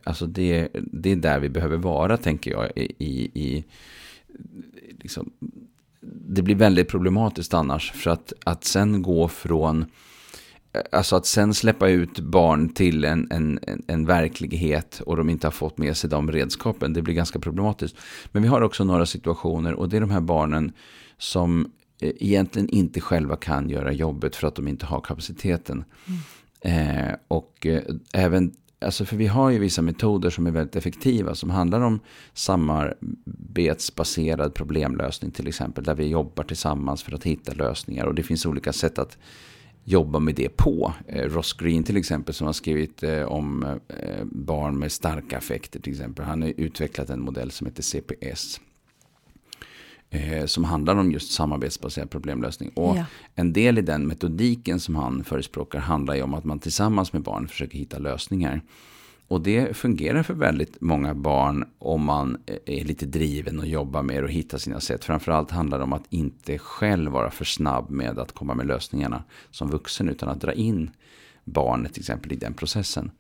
alltså 0.03 0.25
det, 0.25 0.67
det 0.73 1.11
är 1.11 1.15
där 1.15 1.39
vi 1.39 1.49
behöver 1.49 1.77
vara 1.77 2.17
tänker 2.17 2.51
jag 2.51 2.71
i, 2.75 3.31
i 3.33 3.65
liksom, 4.99 5.31
det 6.27 6.41
blir 6.41 6.55
väldigt 6.55 6.87
problematiskt 6.87 7.53
annars 7.53 7.91
för 7.91 8.11
att, 8.11 8.33
att 8.43 8.63
sen 8.63 9.01
gå 9.01 9.27
från 9.27 9.85
Alltså 10.91 11.15
att 11.15 11.25
sen 11.25 11.53
släppa 11.53 11.89
ut 11.89 12.19
barn 12.19 12.69
till 12.69 13.05
en, 13.05 13.27
en, 13.31 13.59
en, 13.87 14.05
verklighet 14.05 15.01
och 15.05 15.17
de 15.17 15.29
inte 15.29 15.47
har 15.47 15.51
fått 15.51 15.77
med 15.77 15.97
sig 15.97 16.09
de 16.09 16.31
redskapen, 16.31 16.93
det 16.93 17.01
blir 17.01 17.13
ganska 17.13 17.39
problematiskt. 17.39 17.95
Men 18.31 18.43
vi 18.43 18.47
har 18.47 18.61
också 18.61 18.83
några 18.83 19.05
situationer 19.05 19.73
och 19.73 19.89
det 19.89 19.97
är 19.97 20.01
de 20.01 20.09
här 20.09 20.21
barnen 20.21 20.71
som 21.17 21.71
Eh, 22.01 22.11
egentligen 22.19 22.69
inte 22.69 23.01
själva 23.01 23.35
kan 23.35 23.69
göra 23.69 23.91
jobbet 23.91 24.35
för 24.35 24.47
att 24.47 24.55
de 24.55 24.67
inte 24.67 24.85
har 24.85 25.01
kapaciteten. 25.01 25.83
Mm. 26.61 27.07
Eh, 27.09 27.15
och 27.27 27.65
eh, 27.65 27.83
även, 28.13 28.51
alltså 28.79 29.05
för 29.05 29.17
vi 29.17 29.27
har 29.27 29.49
ju 29.49 29.59
vissa 29.59 29.81
metoder 29.81 30.29
som 30.29 30.47
är 30.47 30.51
väldigt 30.51 30.75
effektiva 30.75 31.35
som 31.35 31.49
handlar 31.49 31.81
om 31.81 31.99
samarbetsbaserad 32.33 34.53
problemlösning 34.53 35.31
till 35.31 35.47
exempel. 35.47 35.83
Där 35.83 35.95
vi 35.95 36.07
jobbar 36.07 36.43
tillsammans 36.43 37.03
för 37.03 37.11
att 37.11 37.23
hitta 37.23 37.53
lösningar 37.53 38.05
och 38.05 38.15
det 38.15 38.23
finns 38.23 38.45
olika 38.45 38.73
sätt 38.73 38.99
att 38.99 39.17
jobba 39.83 40.19
med 40.19 40.35
det 40.35 40.49
på. 40.49 40.93
Eh, 41.07 41.29
Ross 41.29 41.53
Green 41.53 41.83
till 41.83 41.97
exempel 41.97 42.35
som 42.35 42.47
har 42.47 42.53
skrivit 42.53 43.03
eh, 43.03 43.23
om 43.23 43.63
eh, 43.87 44.23
barn 44.23 44.79
med 44.79 44.91
starka 44.91 45.37
affekter 45.37 45.79
till 45.79 45.93
exempel. 45.93 46.25
Han 46.25 46.41
har 46.41 46.53
utvecklat 46.57 47.09
en 47.09 47.21
modell 47.21 47.51
som 47.51 47.67
heter 47.67 47.83
CPS 47.83 48.61
eh, 50.15 50.45
som 50.45 50.63
handlar 50.63 50.95
om 50.95 51.11
just 51.11 51.31
samarbetsbaserad 51.31 52.09
problemlösning. 52.09 52.69
Och 52.69 52.97
ja. 52.97 53.05
en 53.35 53.53
del 53.53 53.77
i 53.77 53.81
den 53.81 54.07
metodiken 54.07 54.79
som 54.79 54.95
han 54.95 55.23
förespråkar 55.23 55.79
handlar 55.79 56.15
ju 56.15 56.21
om 56.21 56.33
att 56.33 56.43
man 56.43 56.59
tillsammans 56.59 57.13
med 57.13 57.21
barn 57.21 57.47
försöker 57.47 57.77
hitta 57.77 57.97
lösningar. 57.97 58.61
Och 59.27 59.41
det 59.41 59.77
fungerar 59.77 60.23
för 60.23 60.33
väldigt 60.33 60.81
många 60.81 61.13
barn 61.13 61.65
om 61.79 62.05
man 62.05 62.37
är 62.65 62.83
lite 62.83 63.05
driven 63.05 63.59
och 63.59 63.67
jobbar 63.67 64.03
med 64.03 64.23
att 64.23 64.29
hitta 64.29 64.59
sina 64.59 64.79
sätt. 64.79 65.05
Framförallt 65.05 65.51
handlar 65.51 65.77
det 65.77 65.83
om 65.83 65.93
att 65.93 66.05
inte 66.09 66.57
själv 66.57 67.11
vara 67.11 67.31
för 67.31 67.45
snabb 67.45 67.89
med 67.89 68.19
att 68.19 68.31
komma 68.31 68.53
med 68.53 68.67
lösningarna 68.67 69.23
som 69.51 69.69
vuxen 69.69 70.09
utan 70.09 70.29
att 70.29 70.41
dra 70.41 70.53
in 70.53 70.91
barnet 71.43 71.93
till 71.93 72.01
exempel 72.01 72.31
i 72.31 72.35
den 72.35 72.53
processen. 72.53 73.11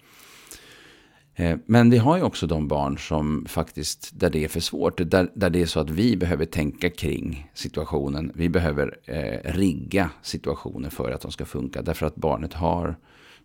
Eh, 1.35 1.57
men 1.65 1.89
vi 1.89 1.97
har 1.97 2.17
ju 2.17 2.23
också 2.23 2.47
de 2.47 2.67
barn 2.67 2.97
som 2.97 3.45
faktiskt, 3.45 4.09
där 4.13 4.29
det 4.29 4.43
är 4.43 4.47
för 4.47 4.59
svårt, 4.59 4.97
där, 4.97 5.31
där 5.33 5.49
det 5.49 5.61
är 5.61 5.65
så 5.65 5.79
att 5.79 5.89
vi 5.89 6.17
behöver 6.17 6.45
tänka 6.45 6.89
kring 6.89 7.51
situationen. 7.53 8.31
Vi 8.35 8.49
behöver 8.49 8.97
eh, 9.05 9.53
rigga 9.53 10.09
situationen 10.21 10.91
för 10.91 11.11
att 11.11 11.21
de 11.21 11.31
ska 11.31 11.45
funka. 11.45 11.81
Därför 11.81 12.05
att 12.05 12.15
barnet 12.15 12.53
har 12.53 12.95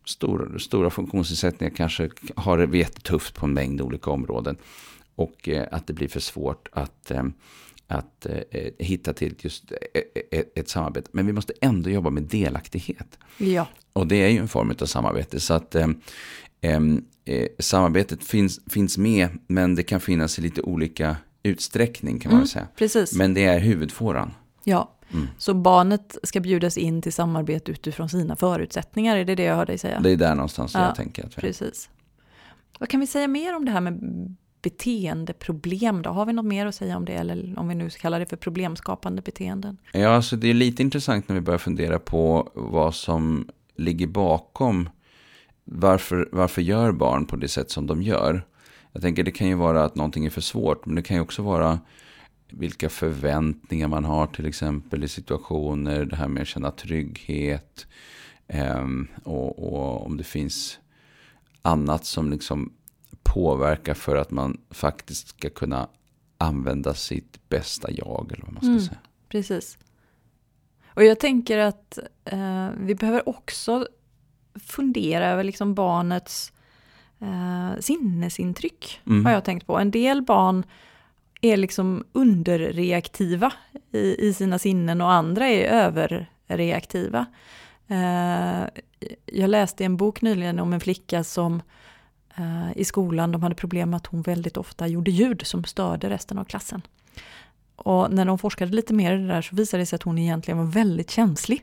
stor, 0.04 0.58
stora 0.58 0.90
funktionsnedsättningar, 0.90 1.74
kanske 1.74 2.10
har 2.34 2.58
det 2.58 2.78
jättetufft 2.78 3.34
på 3.34 3.46
en 3.46 3.52
mängd 3.52 3.80
olika 3.80 4.10
områden. 4.10 4.56
Och 5.14 5.48
eh, 5.48 5.66
att 5.72 5.86
det 5.86 5.92
blir 5.92 6.08
för 6.08 6.20
svårt 6.20 6.68
att, 6.72 7.10
eh, 7.10 7.24
att 7.86 8.26
eh, 8.26 8.64
hitta 8.78 9.12
till 9.12 9.34
just 9.38 9.72
ett, 9.72 10.04
eh, 10.30 10.42
ett 10.54 10.68
samarbete. 10.68 11.10
Men 11.12 11.26
vi 11.26 11.32
måste 11.32 11.52
ändå 11.60 11.90
jobba 11.90 12.10
med 12.10 12.22
delaktighet. 12.22 13.18
Ja. 13.38 13.66
Och 13.92 14.06
det 14.06 14.16
är 14.16 14.28
ju 14.28 14.38
en 14.38 14.48
form 14.48 14.74
av 14.80 14.86
samarbete. 14.86 15.40
Så 15.40 15.54
att 15.54 15.76
eh, 16.60 17.46
samarbetet 17.58 18.24
finns, 18.24 18.60
finns 18.66 18.98
med, 18.98 19.28
men 19.46 19.74
det 19.74 19.82
kan 19.82 20.00
finnas 20.00 20.38
i 20.38 20.42
lite 20.42 20.62
olika 20.62 21.16
utsträckning 21.42 22.18
kan 22.18 22.30
man 22.30 22.38
mm, 22.38 22.48
säga. 22.48 22.68
Precis. 22.76 23.14
Men 23.14 23.34
det 23.34 23.44
är 23.44 23.58
huvudfåran. 23.58 24.32
Ja, 24.64 24.90
mm. 25.12 25.28
så 25.38 25.54
barnet 25.54 26.16
ska 26.22 26.40
bjudas 26.40 26.76
in 26.76 27.02
till 27.02 27.12
samarbete 27.12 27.72
utifrån 27.72 28.08
sina 28.08 28.36
förutsättningar, 28.36 29.16
är 29.16 29.24
det 29.24 29.34
det 29.34 29.42
jag 29.42 29.56
hör 29.56 29.66
dig 29.66 29.78
säga? 29.78 30.00
Det 30.00 30.10
är 30.10 30.16
där 30.16 30.34
någonstans 30.34 30.74
ja, 30.74 30.86
jag 30.86 30.94
tänker. 30.94 31.24
Att 31.24 31.36
precis. 31.36 31.90
Vad 32.78 32.88
kan 32.88 33.00
vi 33.00 33.06
säga 33.06 33.28
mer 33.28 33.56
om 33.56 33.64
det 33.64 33.70
här 33.70 33.80
med 33.80 34.00
beteendeproblem 34.62 36.02
då? 36.02 36.10
Har 36.10 36.26
vi 36.26 36.32
något 36.32 36.44
mer 36.44 36.66
att 36.66 36.74
säga 36.74 36.96
om 36.96 37.04
det 37.04 37.12
eller 37.12 37.58
om 37.58 37.68
vi 37.68 37.74
nu 37.74 37.90
kallar 37.90 38.20
det 38.20 38.26
för 38.26 38.36
problemskapande 38.36 39.22
beteenden? 39.22 39.76
Ja, 39.92 40.08
alltså 40.08 40.36
det 40.36 40.50
är 40.50 40.54
lite 40.54 40.82
intressant 40.82 41.28
när 41.28 41.34
vi 41.34 41.40
börjar 41.40 41.58
fundera 41.58 41.98
på 41.98 42.50
vad 42.54 42.94
som 42.94 43.48
ligger 43.76 44.06
bakom 44.06 44.88
varför, 45.72 46.28
varför 46.32 46.62
gör 46.62 46.92
barn 46.92 47.26
på 47.26 47.36
det 47.36 47.48
sätt 47.48 47.70
som 47.70 47.86
de 47.86 48.02
gör? 48.02 48.46
Jag 48.92 49.02
tänker 49.02 49.22
det 49.22 49.30
kan 49.30 49.48
ju 49.48 49.54
vara 49.54 49.84
att 49.84 49.94
någonting 49.94 50.26
är 50.26 50.30
för 50.30 50.40
svårt, 50.40 50.86
men 50.86 50.94
det 50.94 51.02
kan 51.02 51.16
ju 51.16 51.20
också 51.20 51.42
vara 51.42 51.80
vilka 52.48 52.88
förväntningar 52.88 53.88
man 53.88 54.04
har 54.04 54.26
till 54.26 54.46
exempel 54.46 55.04
i 55.04 55.08
situationer, 55.08 56.04
det 56.04 56.16
här 56.16 56.28
med 56.28 56.42
att 56.42 56.48
känna 56.48 56.70
trygghet 56.70 57.86
eh, 58.46 58.86
och, 59.24 59.72
och, 59.72 60.06
om 60.06 60.16
det 60.16 60.24
finns 60.24 60.78
annat 61.62 62.04
som 62.04 62.30
liksom 62.30 62.72
påverkar 63.22 63.94
för 63.94 64.16
att 64.16 64.30
man 64.30 64.60
faktiskt 64.70 65.28
ska 65.28 65.50
kunna 65.50 65.88
använda 66.38 66.94
sitt 66.94 67.48
bästa 67.48 67.90
jag 67.90 68.32
eller 68.32 68.44
vad 68.44 68.52
man 68.52 68.62
ska 68.62 68.70
mm, 68.70 68.80
säga. 68.80 68.98
Precis. 69.28 69.78
Och 70.94 71.04
jag 71.04 71.20
tänker 71.20 71.58
att 71.58 71.98
eh, 72.24 72.68
vi 72.78 72.94
behöver 72.94 73.28
också 73.28 73.86
fundera 74.54 75.26
över 75.26 75.44
liksom 75.44 75.74
barnets 75.74 76.52
eh, 77.20 77.80
sinnesintryck. 77.80 79.00
Mm. 79.06 79.26
Har 79.26 79.32
jag 79.32 79.44
tänkt 79.44 79.66
på. 79.66 79.78
En 79.78 79.90
del 79.90 80.22
barn 80.22 80.64
är 81.40 81.56
liksom 81.56 82.04
underreaktiva 82.12 83.52
i, 83.92 84.28
i 84.28 84.34
sina 84.34 84.58
sinnen 84.58 85.00
och 85.00 85.12
andra 85.12 85.48
är 85.48 85.64
överreaktiva. 85.64 87.26
Eh, 87.88 88.64
jag 89.26 89.50
läste 89.50 89.84
en 89.84 89.96
bok 89.96 90.22
nyligen 90.22 90.58
om 90.58 90.72
en 90.72 90.80
flicka 90.80 91.24
som 91.24 91.62
eh, 92.36 92.76
i 92.76 92.84
skolan, 92.84 93.32
de 93.32 93.42
hade 93.42 93.54
problem 93.54 93.90
med 93.90 93.96
att 93.96 94.06
hon 94.06 94.22
väldigt 94.22 94.56
ofta 94.56 94.86
gjorde 94.86 95.10
ljud 95.10 95.42
som 95.46 95.64
störde 95.64 96.10
resten 96.10 96.38
av 96.38 96.44
klassen. 96.44 96.82
Och 97.76 98.12
när 98.12 98.24
de 98.24 98.38
forskade 98.38 98.72
lite 98.72 98.94
mer 98.94 99.14
i 99.14 99.18
det 99.18 99.26
där 99.26 99.42
så 99.42 99.56
visade 99.56 99.82
det 99.82 99.86
sig 99.86 99.96
att 99.96 100.02
hon 100.02 100.18
egentligen 100.18 100.58
var 100.58 100.64
väldigt 100.64 101.10
känslig 101.10 101.62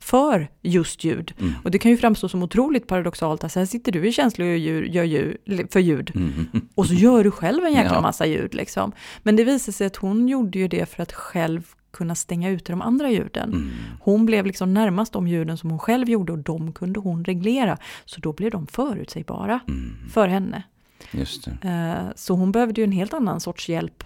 för 0.00 0.48
just 0.62 1.04
ljud. 1.04 1.34
Mm. 1.38 1.52
Och 1.64 1.70
det 1.70 1.78
kan 1.78 1.90
ju 1.90 1.96
framstå 1.96 2.28
som 2.28 2.42
otroligt 2.42 2.86
paradoxalt 2.86 3.44
att 3.44 3.54
här 3.54 3.64
sitter 3.64 3.92
du 3.92 4.08
i 4.08 4.12
känslig 4.12 4.52
och 4.52 4.58
gör 4.94 5.04
ljud, 5.04 5.38
för 5.72 5.80
ljud 5.80 6.12
mm. 6.14 6.46
och 6.74 6.86
så 6.86 6.94
gör 6.94 7.24
du 7.24 7.30
själv 7.30 7.64
en 7.64 7.72
jäkla 7.72 8.00
massa 8.00 8.26
ljud. 8.26 8.54
Liksom. 8.54 8.92
Men 9.22 9.36
det 9.36 9.44
visade 9.44 9.72
sig 9.72 9.86
att 9.86 9.96
hon 9.96 10.28
gjorde 10.28 10.58
ju 10.58 10.68
det 10.68 10.86
för 10.86 11.02
att 11.02 11.12
själv 11.12 11.62
kunna 11.90 12.14
stänga 12.14 12.50
ute 12.50 12.72
de 12.72 12.82
andra 12.82 13.10
ljuden. 13.10 13.52
Mm. 13.52 13.70
Hon 14.00 14.26
blev 14.26 14.46
liksom 14.46 14.74
närmast 14.74 15.12
de 15.12 15.28
ljuden 15.28 15.58
som 15.58 15.70
hon 15.70 15.78
själv 15.78 16.08
gjorde 16.08 16.32
och 16.32 16.38
de 16.38 16.72
kunde 16.72 17.00
hon 17.00 17.24
reglera. 17.24 17.78
Så 18.04 18.20
då 18.20 18.32
blev 18.32 18.50
de 18.50 18.66
förutsägbara 18.66 19.60
mm. 19.68 19.96
för 20.12 20.28
henne. 20.28 20.62
Just 21.10 21.44
det. 21.44 21.68
Eh, 21.68 22.12
så 22.16 22.34
hon 22.34 22.52
behövde 22.52 22.80
ju 22.80 22.84
en 22.84 22.92
helt 22.92 23.14
annan 23.14 23.40
sorts 23.40 23.68
hjälp 23.68 24.04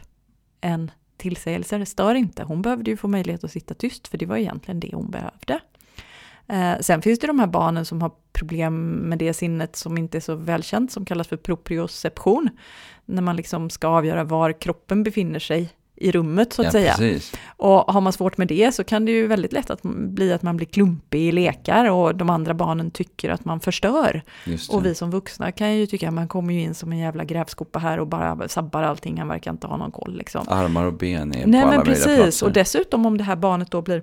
än 0.61 0.91
tillsägelser. 1.17 1.85
Stör 1.85 2.15
inte. 2.15 2.43
Hon 2.43 2.63
behövde 2.63 2.91
ju 2.91 2.97
få 2.97 3.09
möjlighet 3.09 3.45
att 3.45 3.53
sitta 3.53 3.75
tyst 3.75 4.09
för 4.09 4.19
det 4.19 4.27
var 4.27 4.37
egentligen 4.37 4.81
det 4.81 4.91
hon 4.95 5.11
behövde. 5.11 5.61
Eh, 6.49 6.79
sen 6.81 7.03
finns 7.03 7.19
det 7.19 7.27
de 7.27 7.39
här 7.39 7.47
barnen 7.47 7.85
som 7.85 8.03
har 8.03 8.11
problem 8.33 8.91
med 8.91 9.19
det 9.19 9.35
sinnet 9.35 9.77
som 9.77 9.99
inte 9.99 10.19
är 10.19 10.21
så 10.21 10.35
välkänt, 10.35 10.93
som 10.93 11.05
kallas 11.05 11.29
för 11.29 11.37
proprioception. 11.37 12.49
När 13.05 13.23
man 13.23 13.37
liksom 13.37 13.71
ska 13.71 13.89
avgöra 13.89 14.25
var 14.25 14.61
kroppen 14.61 15.03
befinner 15.03 15.39
sig 15.39 15.73
i 15.97 16.13
rummet 16.13 16.53
så 16.53 16.63
att 16.63 16.67
ja, 16.67 16.71
säga. 16.71 16.95
Precis. 16.95 17.33
Och 17.57 17.93
har 17.93 18.01
man 18.01 18.13
svårt 18.13 18.37
med 18.37 18.49
det 18.49 18.75
så 18.75 18.85
kan 18.85 19.05
det 19.05 19.13
ju 19.13 19.27
väldigt 19.27 19.53
lätt 19.53 19.71
att 19.71 19.83
bli 19.83 20.33
att 20.33 20.43
man 20.43 20.57
blir 20.57 20.67
klumpig 20.67 21.21
i 21.21 21.33
lekar 21.33 21.91
och 21.91 22.17
de 22.17 22.31
andra 22.31 22.55
barnen 22.55 22.91
tycker 22.91 23.31
att 23.31 23.45
man 23.45 23.61
förstör. 23.61 24.23
Och 24.71 24.87
vi 24.87 24.95
som 24.95 25.11
vuxna 25.11 25.53
kan 25.53 25.75
ju 25.77 25.87
tycka 25.87 26.09
att 26.09 26.15
man 26.15 26.29
kommer 26.29 26.55
ju 26.55 26.61
in 26.61 26.75
som 26.75 26.93
en 26.93 26.99
jävla 26.99 27.25
grävskopa 27.25 27.79
här 27.79 28.01
och 28.01 28.07
bara 28.07 28.49
sabbar 28.49 28.83
allting, 28.83 29.19
han 29.19 29.29
verkar 29.29 29.51
inte 29.51 29.67
ha 29.67 29.77
någon 29.77 29.93
koll 29.93 30.17
liksom. 30.17 30.49
Armar 30.49 30.85
och 30.85 30.95
ben 30.95 31.35
är 31.35 31.47
Nej, 31.47 31.63
på 31.63 31.69
men 31.69 31.81
alla 31.81 31.85
precis. 31.85 32.43
Och 32.43 32.53
dessutom 32.53 33.07
om 33.07 33.19
det 33.19 33.25
här 33.25 33.37
barnet 33.37 33.71
då 33.71 33.83
blir 33.83 34.03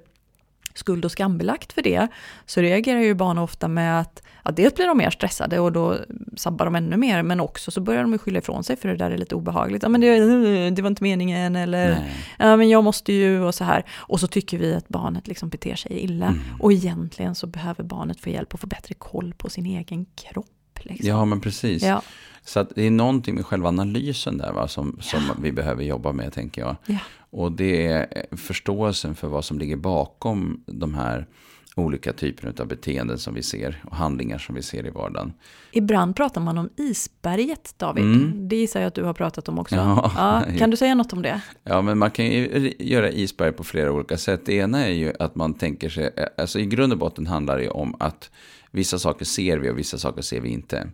skuld 0.73 1.05
och 1.05 1.11
skambelagt 1.11 1.73
för 1.73 1.81
det, 1.81 2.07
så 2.45 2.61
reagerar 2.61 2.99
ju 2.99 3.13
barn 3.13 3.37
ofta 3.37 3.67
med 3.67 3.99
att 3.99 4.23
ja, 4.43 4.51
dels 4.51 4.75
blir 4.75 4.87
de 4.87 4.97
mer 4.97 5.09
stressade 5.09 5.59
och 5.59 5.71
då 5.71 5.97
sabbar 6.37 6.65
de 6.65 6.75
ännu 6.75 6.97
mer, 6.97 7.23
men 7.23 7.39
också 7.39 7.71
så 7.71 7.81
börjar 7.81 8.01
de 8.01 8.17
skylla 8.17 8.39
ifrån 8.39 8.63
sig 8.63 8.75
för 8.75 8.89
det 8.89 8.95
där 8.95 9.11
är 9.11 9.17
lite 9.17 9.35
obehagligt. 9.35 9.83
Ja, 9.83 9.89
men 9.89 10.01
det, 10.01 10.69
det 10.69 10.81
var 10.81 10.89
inte 10.89 11.03
meningen 11.03 11.55
eller 11.55 12.11
ja, 12.39 12.57
men 12.57 12.69
jag 12.69 12.83
måste 12.83 13.13
ju 13.13 13.41
och 13.41 13.55
så 13.55 13.63
här. 13.63 13.85
Och 13.91 14.19
så 14.19 14.27
tycker 14.27 14.57
vi 14.57 14.73
att 14.73 14.87
barnet 14.87 15.27
liksom 15.27 15.49
beter 15.49 15.75
sig 15.75 15.99
illa. 15.99 16.27
Mm. 16.27 16.39
Och 16.59 16.73
egentligen 16.73 17.35
så 17.35 17.47
behöver 17.47 17.83
barnet 17.83 18.19
få 18.19 18.29
hjälp 18.29 18.53
att 18.53 18.59
få 18.59 18.67
bättre 18.67 18.93
koll 18.93 19.33
på 19.37 19.49
sin 19.49 19.65
egen 19.65 20.05
kropp. 20.05 20.79
Liksom. 20.81 21.09
Ja, 21.09 21.25
men 21.25 21.41
precis. 21.41 21.83
Ja. 21.83 22.01
Så 22.45 22.59
att 22.59 22.75
det 22.75 22.87
är 22.87 22.91
någonting 22.91 23.35
med 23.35 23.45
själva 23.45 23.67
analysen 23.67 24.37
där 24.37 24.53
va, 24.53 24.67
som, 24.67 24.95
ja. 24.97 25.03
som 25.03 25.21
vi 25.41 25.51
behöver 25.51 25.83
jobba 25.83 26.11
med, 26.11 26.33
tänker 26.33 26.61
jag. 26.61 26.75
Ja. 26.85 26.97
Och 27.29 27.51
det 27.51 27.87
är 27.87 28.25
förståelsen 28.37 29.15
för 29.15 29.27
vad 29.27 29.45
som 29.45 29.59
ligger 29.59 29.75
bakom 29.75 30.63
de 30.65 30.95
här 30.95 31.27
olika 31.75 32.13
typerna 32.13 32.53
av 32.59 32.67
beteenden 32.67 33.17
som 33.17 33.33
vi 33.33 33.43
ser 33.43 33.83
och 33.85 33.95
handlingar 33.95 34.37
som 34.37 34.55
vi 34.55 34.61
ser 34.61 34.87
i 34.87 34.89
vardagen. 34.89 35.33
Ibland 35.71 36.15
pratar 36.15 36.41
man 36.41 36.57
om 36.57 36.69
isberget, 36.77 37.73
David. 37.77 38.03
Mm. 38.03 38.49
Det 38.49 38.55
gissar 38.55 38.79
jag 38.79 38.87
att 38.87 38.95
du 38.95 39.03
har 39.03 39.13
pratat 39.13 39.49
om 39.49 39.59
också. 39.59 39.75
Ja. 39.75 40.11
ja. 40.15 40.57
kan 40.57 40.69
du 40.69 40.77
säga 40.77 40.95
något 40.95 41.13
om 41.13 41.21
det? 41.21 41.41
Ja, 41.63 41.81
men 41.81 41.97
man 41.97 42.11
kan 42.11 42.25
ju 42.25 42.73
göra 42.79 43.09
isberg 43.11 43.51
på 43.51 43.63
flera 43.63 43.91
olika 43.91 44.17
sätt. 44.17 44.41
Det 44.45 44.53
ena 44.53 44.85
är 44.87 44.93
ju 44.93 45.13
att 45.19 45.35
man 45.35 45.53
tänker 45.53 45.89
sig, 45.89 46.11
alltså 46.37 46.59
i 46.59 46.65
grund 46.65 46.93
och 46.93 46.99
botten 46.99 47.27
handlar 47.27 47.57
det 47.57 47.69
om 47.69 47.95
att 47.99 48.31
vissa 48.71 48.99
saker 48.99 49.25
ser 49.25 49.57
vi 49.57 49.69
och 49.69 49.77
vissa 49.77 49.97
saker 49.97 50.21
ser 50.21 50.41
vi 50.41 50.49
inte. 50.49 50.87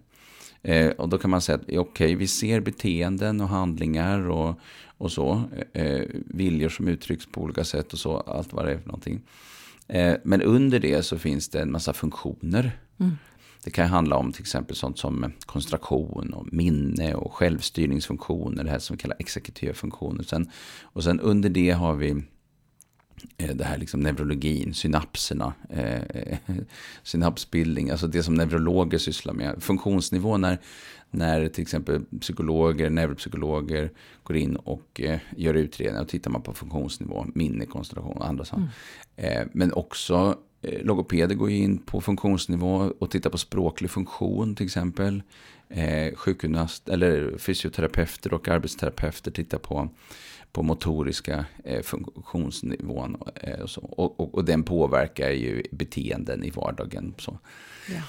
Eh, 0.62 0.90
och 0.90 1.10
då 1.10 1.18
kan 1.18 1.30
man 1.30 1.42
säga 1.42 1.56
att 1.56 1.64
okej, 1.64 1.80
okay, 1.80 2.16
vi 2.16 2.28
ser 2.28 2.60
beteenden 2.60 3.42
och 3.42 3.50
handlingar 3.50 4.30
och, 4.30 4.60
och 4.98 5.12
så. 5.12 5.44
Eh, 5.74 6.02
viljor 6.26 6.70
som 6.70 6.88
uttrycks 6.88 7.26
på 7.26 7.42
olika 7.42 7.64
sätt 7.64 7.94
och 7.94 8.00
så, 8.00 8.18
allt 8.18 8.54
vad 8.54 8.66
det 8.66 8.72
är 8.72 8.78
för 8.78 8.88
någonting. 8.88 9.22
Eh, 9.88 10.16
men 10.24 10.42
under 10.42 10.80
det 10.80 11.04
så 11.06 11.18
finns 11.18 11.50
det 11.50 11.62
en 11.62 11.72
massa 11.72 11.94
funktioner. 11.94 12.72
Mm. 13.00 13.18
Det 13.64 13.72
kan 13.72 13.88
handla 13.88 14.16
om 14.16 14.32
till 14.32 14.42
exempel 14.42 14.76
sånt 14.76 14.98
som 14.98 15.34
koncentration 15.46 16.34
och 16.34 16.54
minne 16.54 17.16
och 17.16 17.34
självstyrningsfunktioner, 17.34 18.64
det 18.64 18.70
här 18.70 18.80
som 18.80 18.96
vi 18.96 19.02
kallar 19.02 19.18
exekutiva 19.20 19.74
funktioner. 19.74 20.24
Sen, 20.24 20.50
och 20.84 21.04
sen 21.04 21.20
under 21.20 21.50
det 21.50 21.72
har 21.72 21.96
vi 21.96 22.12
Eh, 22.12 22.22
det 23.38 23.63
här 23.63 23.77
liksom 23.77 24.00
neurologin, 24.00 24.74
synapserna, 24.74 25.53
eh, 25.69 26.38
synapsbildning, 27.03 27.89
alltså 27.89 28.07
det 28.07 28.24
som 28.24 28.33
neurologer 28.33 28.97
sysslar 28.97 29.33
med. 29.33 29.63
Funktionsnivå 29.63 30.38
när, 30.38 30.57
när 31.09 31.50
till 31.50 31.62
exempel 31.62 32.01
psykologer, 32.21 32.89
neuropsykologer 32.89 33.91
går 34.24 34.38
in 34.38 34.55
och 34.55 35.01
eh, 35.01 35.19
gör 35.36 35.53
utredningar 35.53 36.01
och 36.01 36.07
tittar 36.07 36.31
man 36.31 36.41
på 36.41 36.53
funktionsnivå, 36.53 37.25
minne, 37.36 37.65
koncentration 37.65 38.17
och 38.17 38.27
andra 38.27 38.45
saker. 38.45 38.67
Mm. 39.15 39.41
Eh, 39.41 39.47
men 39.53 39.74
också 39.74 40.15
eh, 40.15 40.33
Eh, 40.62 40.82
logopeder 40.82 41.36
går 41.36 41.50
in 41.50 41.78
på 41.78 42.02
funktionsnivå 42.02 42.94
och 43.00 43.12
tittar 43.12 43.30
på 43.30 43.38
språklig 43.38 43.92
funktion 43.92 44.56
till 44.56 44.66
exempel. 44.66 45.24
Eh, 45.70 46.16
sjukgymnast 46.16 46.90
eller 46.90 47.38
fysioterapeuter 47.38 48.34
och 48.34 48.48
arbetsterapeuter 48.48 49.32
tittar 49.32 49.58
på 49.58 49.90
på 50.52 50.64
motoriska 50.64 51.46
eh, 51.64 51.82
funktionsnivån. 51.82 53.18
Eh, 53.36 53.60
och, 53.60 53.70
så. 53.70 53.82
Och, 53.82 54.20
och, 54.20 54.36
och, 54.36 54.46
den 54.46 54.64
påverkar 54.64 55.30
ju 55.30 55.64
beteenden 55.72 56.44
i 56.44 56.50
vardagen. 56.50 57.14
Så. 57.18 57.38
Ja. 57.90 58.02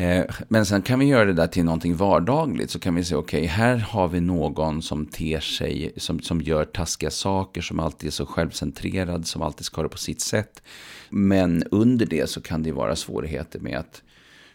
Eh, 0.00 0.24
men 0.48 0.66
sen 0.66 0.82
kan 0.82 0.98
vi 0.98 1.06
göra 1.06 1.24
det 1.24 1.32
där 1.32 1.46
till 1.46 1.64
någonting 1.64 1.96
vardagligt. 1.96 2.70
Så 2.70 2.78
kan 2.78 2.94
vi 2.94 3.04
säga, 3.04 3.18
okej, 3.18 3.40
okay, 3.40 3.48
här 3.48 3.76
har 3.76 4.08
vi 4.08 4.20
någon 4.20 4.82
som 4.82 5.06
ter 5.06 5.40
sig, 5.40 5.92
som, 5.96 6.20
som 6.20 6.40
gör 6.40 6.64
taskiga 6.64 7.10
saker, 7.10 7.60
som 7.60 7.80
alltid 7.80 8.06
är 8.06 8.10
så 8.10 8.26
självcentrerad, 8.26 9.26
som 9.26 9.42
alltid 9.42 9.64
ska 9.64 9.82
det 9.82 9.88
på 9.88 9.98
sitt 9.98 10.20
sätt. 10.20 10.62
Men 11.10 11.64
under 11.70 12.06
det 12.06 12.30
så 12.30 12.40
kan 12.40 12.62
det 12.62 12.72
vara 12.72 12.96
svårigheter 12.96 13.60
med 13.60 13.78
att 13.78 14.02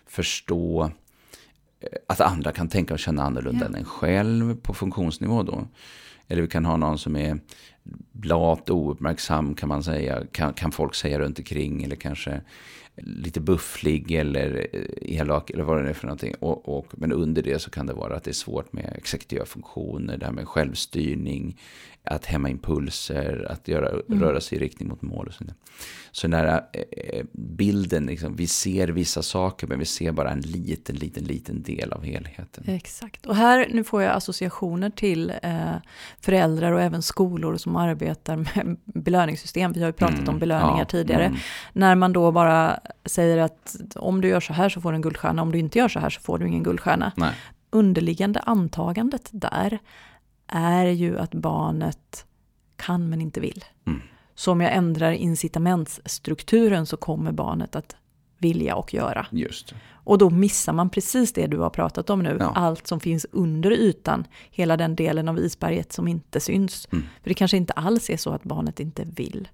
förstå 0.07 0.83
eh, 1.79 1.89
att 2.07 2.21
andra 2.21 2.51
kan 2.51 2.67
tänka 2.67 2.93
och 2.93 2.99
känna 2.99 3.23
annorlunda 3.23 3.65
ja. 3.65 3.67
än 3.67 3.75
en 3.75 3.85
själv 3.85 4.55
på 4.55 4.73
funktionsnivå 4.73 5.43
då. 5.43 5.67
Eller 6.27 6.41
vi 6.41 6.47
kan 6.47 6.65
ha 6.65 6.77
någon 6.77 6.97
som 6.97 7.15
är 7.15 7.39
lat, 8.23 8.69
ouppmärksam 8.69 9.55
kan 9.55 9.69
man 9.69 9.83
säga. 9.83 10.23
Kan, 10.31 10.53
kan 10.53 10.71
folk 10.71 10.95
säga 10.95 11.19
runt 11.19 11.39
omkring. 11.39 11.83
Eller 11.83 11.95
kanske 11.95 12.41
lite 12.95 13.39
bufflig 13.39 14.11
eller 14.11 14.67
eh, 14.73 15.15
elak 15.19 15.49
eller 15.49 15.63
vad 15.63 15.83
det 15.83 15.89
är 15.89 15.93
för 15.93 16.07
någonting. 16.07 16.35
Och, 16.39 16.77
och, 16.77 16.87
men 16.97 17.11
under 17.11 17.43
det 17.43 17.59
så 17.59 17.69
kan 17.69 17.87
det 17.87 17.93
vara 17.93 18.15
att 18.15 18.23
det 18.23 18.31
är 18.31 18.33
svårt 18.33 18.73
med 18.73 18.93
exekutiva 18.97 19.45
funktioner, 19.45 20.17
det 20.17 20.25
här 20.25 20.33
med 20.33 20.48
självstyrning, 20.48 21.57
att 22.05 22.25
hämma 22.25 22.50
impulser, 22.50 23.48
att 23.50 23.68
göra, 23.68 23.89
mm. 23.89 24.24
röra 24.24 24.41
sig 24.41 24.57
i 24.57 24.61
riktning 24.61 24.89
mot 24.89 25.01
mål. 25.01 25.27
Och 25.27 25.33
så, 25.33 25.44
så 26.11 26.27
den 26.27 26.39
här 26.39 26.61
eh, 26.74 27.25
bilden, 27.31 28.05
liksom, 28.05 28.35
vi 28.35 28.48
ser 28.48 28.87
vissa 28.87 29.22
saker 29.22 29.68
men 29.68 29.79
vi 29.79 29.85
ser 29.85 30.11
bara 30.11 30.31
en 30.31 30.41
liten, 30.41 30.96
liten, 30.96 31.24
liten 31.24 31.63
del 31.63 31.94
av 31.94 32.03
helheten. 32.03 32.63
Exakt, 32.68 33.25
och 33.25 33.35
här 33.35 33.68
nu 33.72 33.83
får 33.83 34.01
jag 34.01 34.15
associationer 34.15 34.89
till 34.89 35.33
eh, 35.41 35.75
föräldrar 36.20 36.72
och 36.72 36.81
även 36.81 37.01
skolor 37.01 37.57
som 37.57 37.75
arbetar 37.75 38.35
med 38.35 38.77
belöningssystem. 38.83 39.74
Vi 39.74 39.79
har 39.79 39.87
ju 39.87 39.94
pratat 39.94 40.20
mm. 40.20 40.29
om 40.29 40.39
belöningar 40.39 40.79
ja, 40.79 40.85
tidigare. 40.85 41.25
Mm. 41.25 41.37
När 41.74 41.96
man 41.96 42.13
då 42.13 42.31
bara 42.31 42.79
säger 43.05 43.37
att 43.37 43.75
om 43.96 44.22
du 44.22 44.27
gör 44.27 44.39
så 44.39 44.53
här 44.53 44.70
så 44.70 44.81
får 44.81 44.91
du 44.91 44.96
en 44.96 45.01
guldstjärna, 45.01 45.41
om 45.41 45.51
du 45.51 45.59
inte 45.59 45.79
gör 45.79 45.87
så 45.87 46.00
här 46.00 46.09
så 46.09 46.22
får 46.22 46.37
du 46.37 46.48
ingen 46.48 46.63
guldstjärna. 46.63 47.11
Nej. 47.18 47.33
Underliggande 47.70 48.39
antagandet 48.39 49.29
där 49.31 49.79
är 50.48 50.86
ju 50.86 51.20
att 51.20 51.34
barnet 51.34 52.25
kan 52.75 53.10
men 53.10 53.22
inte 53.22 53.40
vill. 53.40 53.64
Mm. 53.88 54.01
Så 54.36 54.51
om 54.51 54.62
jag 54.62 54.74
ändrar 54.74 55.12
incitamentsstrukturen 55.12 56.86
så 56.86 56.98
kommer 56.98 57.31
barnet 57.31 57.75
att 57.75 57.96
vilja 58.38 58.75
och 58.75 58.94
göra. 58.94 59.27
Just. 59.31 59.74
Och 59.92 60.18
då 60.18 60.29
missar 60.29 60.74
man 60.74 60.90
precis 60.90 61.34
det 61.34 61.48
du 61.48 61.58
har 61.58 61.70
pratat 61.70 62.10
om 62.10 62.24
nu, 62.24 62.38
ja. 62.40 62.51
allt 62.55 62.88
som 62.88 63.00
finns 63.00 63.25
under 63.31 63.72
ytan, 63.72 64.27
hela 64.51 64.77
den 64.77 64.96
delen 64.96 65.29
av 65.29 65.40
isberget 65.40 65.94
som 65.94 66.08
inte 66.08 66.40
syns. 66.40 66.88
Mm. 66.92 67.05
För 67.22 67.29
det 67.29 67.34
kanske 67.34 67.58
inte 67.58 67.74
alls 67.74 68.10
är 68.10 68.18
så 68.18 68.29
att 68.29 68.44
barnet 68.44 68.79
inte 68.79 69.03
vill. 69.03 69.48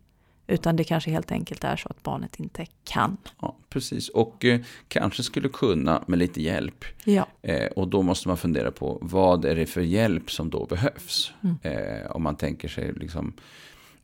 Utan 0.52 0.76
det 0.76 0.84
kanske 0.84 1.12
helt 1.12 1.32
enkelt 1.32 1.64
är 1.64 1.76
så 1.76 1.90
att 1.90 2.04
barnet 2.04 2.40
inte 2.40 2.66
kan. 2.84 3.18
Ja, 3.42 3.58
precis. 3.70 4.10
Och 4.10 4.46
eh, 4.46 4.60
kanske 4.88 5.24
skulle 5.24 5.50
kunna 5.50 6.04
med 6.08 6.20
lite 6.20 6.42
hjälp. 6.42 6.86
Ja. 7.04 7.28
Eh, 7.42 7.68
och 7.68 7.88
då 7.88 8.02
måste 8.02 8.28
man 8.28 8.38
fundera 8.38 8.72
på 8.72 9.00
vad 9.02 9.46
är 9.46 9.56
det 9.56 9.66
för 9.66 9.82
hjälp 9.82 10.32
som 10.32 10.50
då 10.50 10.66
behövs. 10.66 11.34
Mm. 11.44 11.58
Eh, 11.62 12.12
om 12.12 12.24
man 12.24 12.36
tänker 12.36 12.68
sig 12.68 12.94
liksom 12.94 13.34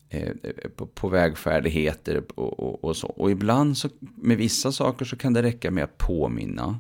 eh, 0.10 0.32
på, 0.76 0.86
på 0.88 1.10
vägfärdigheter 1.10 2.24
och, 2.36 2.60
och, 2.60 2.84
och, 2.84 2.98
så. 2.98 3.08
Och 3.08 3.32
ibland 3.32 3.78
så 3.78 3.90
med 4.00 4.38
vissa 4.38 4.72
saker 4.72 5.06
så 5.06 5.16
kan 5.16 5.34
det 5.34 5.44
räcka 5.44 5.72
med 5.72 5.84
att 5.84 5.98
påminna. 5.98 6.80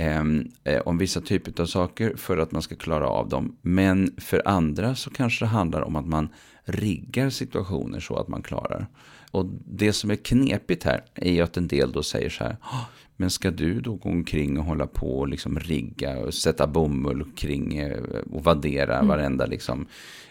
Ehm, 0.00 0.48
eh, 0.64 0.80
om 0.80 0.98
vissa 0.98 1.20
typer 1.20 1.62
av 1.62 1.66
saker 1.66 2.14
för 2.16 2.38
att 2.38 2.52
man 2.52 2.62
ska 2.62 2.74
klara 2.74 3.08
av 3.08 3.28
dem. 3.28 3.56
Men 3.62 4.14
för 4.18 4.48
andra 4.48 4.94
så 4.94 5.10
kanske 5.10 5.44
det 5.44 5.48
handlar 5.48 5.82
om 5.82 5.96
att 5.96 6.06
man 6.06 6.28
riggar 6.64 7.30
situationer 7.30 8.00
så 8.00 8.16
att 8.16 8.28
man 8.28 8.42
klarar. 8.42 8.86
Och 9.30 9.46
det 9.64 9.92
som 9.92 10.10
är 10.10 10.16
knepigt 10.16 10.84
här 10.84 11.04
är 11.14 11.32
ju 11.32 11.40
att 11.40 11.56
en 11.56 11.68
del 11.68 11.92
då 11.92 12.02
säger 12.02 12.30
så 12.30 12.44
här. 12.44 12.56
Men 13.16 13.30
ska 13.30 13.50
du 13.50 13.80
då 13.80 13.94
gå 13.94 14.08
omkring 14.08 14.58
och 14.58 14.64
hålla 14.64 14.86
på 14.86 15.18
och 15.18 15.28
liksom 15.28 15.58
rigga 15.58 16.18
och 16.18 16.34
sätta 16.34 16.66
bomull 16.66 17.24
kring 17.36 17.78
eh, 17.78 18.02
och 18.32 18.44
vaddera 18.44 18.94
mm. 18.94 19.08
varenda 19.08 19.46
liksom, 19.46 19.86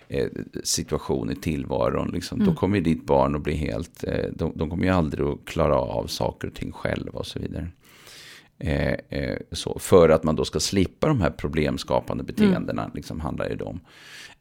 eh, 0.07 0.27
situation 0.63 1.31
i 1.31 1.35
tillvaron. 1.35 2.11
Liksom. 2.13 2.41
Mm. 2.41 2.53
Då 2.53 2.59
kommer 2.59 2.81
ditt 2.81 3.05
barn 3.05 3.35
att 3.35 3.41
bli 3.41 3.55
helt, 3.55 4.03
eh, 4.03 4.25
de, 4.35 4.51
de 4.55 4.69
kommer 4.69 4.83
ju 4.83 4.91
aldrig 4.91 5.27
att 5.27 5.45
klara 5.45 5.75
av 5.75 6.07
saker 6.07 6.47
och 6.47 6.53
ting 6.53 6.71
själva 6.71 7.19
och 7.19 7.27
så 7.27 7.39
vidare. 7.39 7.67
Eh, 8.59 8.93
eh, 9.09 9.37
så, 9.51 9.79
för 9.79 10.09
att 10.09 10.23
man 10.23 10.35
då 10.35 10.45
ska 10.45 10.59
slippa 10.59 11.07
de 11.07 11.21
här 11.21 11.29
problemskapande 11.29 12.23
beteendena, 12.23 12.81
mm. 12.81 12.95
liksom, 12.95 13.19
handlar 13.19 13.49
det 13.49 13.63
om. 13.63 13.79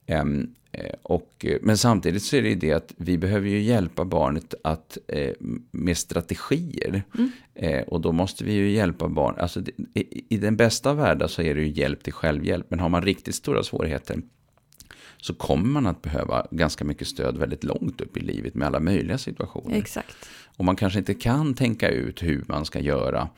Um, 0.07 0.55
och, 1.03 1.47
men 1.61 1.79
samtidigt 1.79 2.23
så 2.23 2.37
är 2.37 2.43
det 2.43 2.49
ju 2.49 2.55
det 2.55 2.73
att 2.73 2.95
vi 2.97 3.19
behöver 3.19 3.49
ju 3.49 3.61
hjälpa 3.61 4.05
barnet 4.05 4.55
att, 4.65 4.99
eh, 5.09 5.33
med 5.71 5.97
strategier. 5.97 7.03
Mm. 7.15 7.31
Eh, 7.55 7.83
och 7.83 8.01
då 8.01 8.13
måste 8.13 8.45
vi 8.45 8.53
ju 8.53 8.71
hjälpa 8.71 9.09
barn. 9.09 9.35
Alltså, 9.39 9.61
i, 9.95 10.25
I 10.29 10.37
den 10.37 10.57
bästa 10.57 10.95
världen 10.95 11.29
så 11.29 11.43
är 11.43 11.55
det 11.55 11.61
ju 11.61 11.69
hjälp 11.69 12.03
till 12.03 12.13
självhjälp. 12.13 12.67
Men 12.69 12.81
har 12.81 12.89
man 12.89 13.03
riktigt 13.03 13.35
stora 13.35 13.63
svårigheter 13.63 14.21
så 15.17 15.35
kommer 15.35 15.67
man 15.67 15.87
att 15.87 16.03
behöva 16.03 16.47
ganska 16.51 16.85
mycket 16.85 17.09
stöd 17.09 17.37
väldigt 17.37 17.65
långt 17.65 18.01
upp 18.01 18.17
i 18.17 18.21
livet 18.21 18.55
med 18.55 18.67
alla 18.67 18.81
möjliga 18.81 19.19
situationer. 19.19 19.77
Exakt. 19.77 20.29
Och 20.57 20.65
man 20.65 20.77
kanske 20.77 20.99
inte 20.99 21.15
kan 21.15 21.55
tänka 21.55 21.89
ut 21.89 22.23
hur 22.23 22.45
man 22.49 22.65
ska 22.65 22.81
göra 22.81 23.29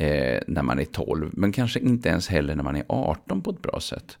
eh, 0.00 0.40
när 0.46 0.62
man 0.62 0.78
är 0.78 0.84
12, 0.84 1.30
men 1.32 1.52
kanske 1.52 1.80
inte 1.80 2.08
ens 2.08 2.28
heller 2.28 2.54
när 2.54 2.62
man 2.62 2.76
är 2.76 2.84
18 2.88 3.42
på 3.42 3.50
ett 3.50 3.62
bra 3.62 3.80
sätt. 3.80 4.18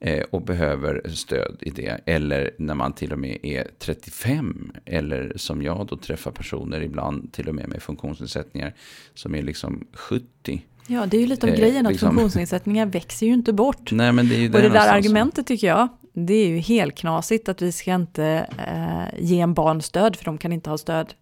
Eh, 0.00 0.24
och 0.30 0.42
behöver 0.42 1.08
stöd 1.08 1.56
i 1.60 1.70
det. 1.70 2.00
Eller 2.06 2.50
när 2.58 2.74
man 2.74 2.92
till 2.92 3.12
och 3.12 3.18
med 3.18 3.38
är 3.42 3.66
35. 3.78 4.72
Eller 4.84 5.32
som 5.36 5.62
jag 5.62 5.86
då 5.86 5.96
träffar 5.96 6.30
personer 6.30 6.80
ibland 6.80 7.32
till 7.32 7.48
och 7.48 7.54
med 7.54 7.68
med 7.68 7.82
funktionsnedsättningar 7.82 8.74
som 9.14 9.34
är 9.34 9.42
liksom 9.42 9.86
70. 9.92 10.64
Ja, 10.86 11.06
det 11.06 11.16
är 11.16 11.20
ju 11.20 11.26
lite 11.26 11.46
av 11.46 11.52
eh, 11.52 11.58
grejen 11.58 11.86
att 11.86 11.92
liksom. 11.92 12.08
funktionsnedsättningar 12.08 12.86
växer 12.86 13.26
ju 13.26 13.32
inte 13.32 13.52
bort. 13.52 13.92
Nej, 13.92 14.12
men 14.12 14.28
det 14.28 14.34
är 14.34 14.38
ju 14.38 14.46
och 14.46 14.60
det 14.60 14.68
där 14.68 14.88
argumentet 14.88 15.46
tycker 15.46 15.66
jag, 15.66 15.88
det 16.12 16.34
är 16.34 16.48
ju 16.48 16.58
helt 16.58 16.94
knasigt 16.94 17.48
att 17.48 17.62
vi 17.62 17.72
ska 17.72 17.94
inte 17.94 18.46
eh, 18.66 19.20
ge 19.24 19.40
en 19.40 19.54
barn 19.54 19.82
stöd 19.82 20.16
för 20.16 20.24
de 20.24 20.38
kan 20.38 20.52
inte 20.52 20.70
ha 20.70 20.78
stöd 20.78 21.14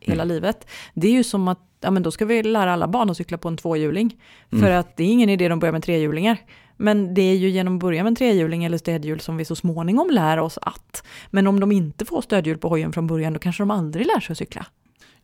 hela 0.00 0.22
Mm. 0.22 0.34
livet. 0.34 0.66
Det 0.94 1.08
är 1.08 1.12
ju 1.12 1.24
som 1.24 1.48
att, 1.48 1.60
ja 1.80 1.90
men 1.90 2.02
då 2.02 2.10
ska 2.10 2.24
vi 2.24 2.42
lära 2.42 2.72
alla 2.72 2.88
barn 2.88 3.10
att 3.10 3.16
cykla 3.16 3.38
på 3.38 3.48
en 3.48 3.56
tvåhjuling. 3.56 4.16
För 4.50 4.56
Mm. 4.56 4.80
att 4.80 4.96
det 4.96 5.02
är 5.02 5.08
ingen 5.08 5.28
idé 5.28 5.48
de 5.48 5.58
börjar 5.58 5.72
med 5.72 5.82
trehjulingar. 5.82 6.36
Men 6.76 7.14
det 7.14 7.22
är 7.22 7.34
ju 7.34 7.48
genom 7.50 7.74
att 7.74 7.80
börja 7.80 8.02
med 8.02 8.10
en 8.10 8.16
trehjuling 8.16 8.64
eller 8.64 8.78
stödhjul 8.78 9.20
som 9.20 9.36
vi 9.36 9.44
så 9.44 9.56
småningom 9.56 10.10
lär 10.10 10.38
oss 10.38 10.58
att. 10.62 11.02
Men 11.30 11.46
om 11.46 11.60
de 11.60 11.72
inte 11.72 12.04
får 12.04 12.22
stödhjul 12.22 12.58
på 12.58 12.68
hojen 12.68 12.92
från 12.92 13.06
början 13.06 13.32
då 13.32 13.38
kanske 13.38 13.62
de 13.62 13.70
aldrig 13.70 14.06
lär 14.06 14.20
sig 14.20 14.32
att 14.32 14.38
cykla. 14.38 14.66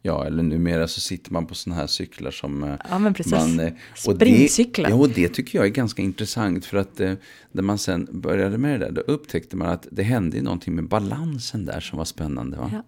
Ja, 0.02 0.26
eller 0.26 0.42
numera 0.42 0.88
så 0.88 1.00
sitter 1.00 1.32
man 1.32 1.46
på 1.46 1.54
sådana 1.54 1.80
här 1.80 1.86
cyklar 1.86 2.30
som 2.30 2.64
eh, 2.64 2.74
Ja 2.90 2.98
men 2.98 3.14
precis. 3.14 3.32
man... 3.32 3.60
eh, 3.60 3.72
och 4.06 4.14
Springcyklar. 4.16 4.84
Det, 4.84 4.90
ja, 4.90 4.96
och 4.96 5.08
det 5.08 5.28
tycker 5.28 5.58
jag 5.58 5.66
är 5.66 5.70
ganska 5.70 6.02
intressant 6.02 6.64
för 6.66 6.76
att 6.76 7.00
eh, 7.00 7.12
när 7.52 7.62
man 7.62 7.78
sen 7.78 8.08
började 8.12 8.58
med 8.58 8.80
det 8.80 8.86
där, 8.86 8.92
då 8.92 9.00
upptäckte 9.00 9.56
man 9.56 9.68
att 9.68 9.86
det 9.90 10.02
hände 10.02 10.42
någonting 10.42 10.74
med 10.74 10.88
balansen 10.88 11.64
där 11.64 11.80
som 11.80 11.98
var 11.98 12.04
spännande. 12.04 12.56
Va? 12.56 12.70
Ja. 12.72 12.82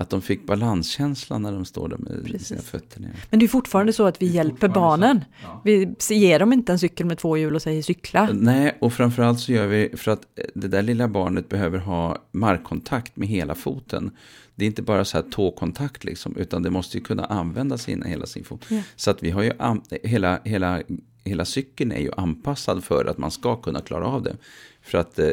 Att 0.00 0.10
de 0.10 0.22
fick 0.22 0.46
balanskänslan 0.46 1.42
när 1.42 1.52
de 1.52 1.64
står 1.64 1.88
där 1.88 1.96
med 1.98 2.24
Precis. 2.24 2.48
sina 2.48 2.60
fötter 2.60 3.00
ner. 3.00 3.10
Men 3.30 3.40
det 3.40 3.46
är 3.46 3.48
fortfarande 3.48 3.92
så 3.92 4.06
att 4.06 4.22
vi 4.22 4.26
hjälper 4.26 4.68
barnen. 4.68 5.24
Ja. 5.42 5.60
Vi 5.64 5.94
ger 6.10 6.38
dem 6.38 6.52
inte 6.52 6.72
en 6.72 6.78
cykel 6.78 7.06
med 7.06 7.18
två 7.18 7.36
hjul 7.36 7.54
och 7.54 7.62
säger 7.62 7.82
cykla. 7.82 8.28
Nej, 8.32 8.78
och 8.80 8.92
framförallt 8.92 9.40
så 9.40 9.52
gör 9.52 9.66
vi 9.66 9.90
för 9.96 10.10
att 10.10 10.22
det 10.54 10.68
där 10.68 10.82
lilla 10.82 11.08
barnet 11.08 11.48
behöver 11.48 11.78
ha 11.78 12.18
markkontakt 12.32 13.16
med 13.16 13.28
hela 13.28 13.54
foten. 13.54 14.10
Det 14.54 14.64
är 14.64 14.66
inte 14.66 14.82
bara 14.82 15.04
så 15.04 15.16
här 15.16 15.24
tåkontakt 15.30 16.04
liksom, 16.04 16.36
utan 16.36 16.62
det 16.62 16.70
måste 16.70 16.98
ju 16.98 17.04
kunna 17.04 17.24
använda 17.24 17.78
sina, 17.78 18.06
hela 18.06 18.26
sin 18.26 18.44
fot. 18.44 18.64
Ja. 18.68 18.82
Så 18.96 19.10
att 19.10 19.22
vi 19.22 19.30
har 19.30 19.42
ju, 19.42 19.52
an- 19.58 19.82
hela, 20.02 20.40
hela, 20.44 20.82
hela 21.24 21.44
cykeln 21.44 21.92
är 21.92 22.00
ju 22.00 22.10
anpassad 22.16 22.84
för 22.84 23.04
att 23.04 23.18
man 23.18 23.30
ska 23.30 23.56
kunna 23.56 23.80
klara 23.80 24.06
av 24.06 24.22
det. 24.22 24.36
För 24.82 24.98
att 24.98 25.18
eh, 25.18 25.26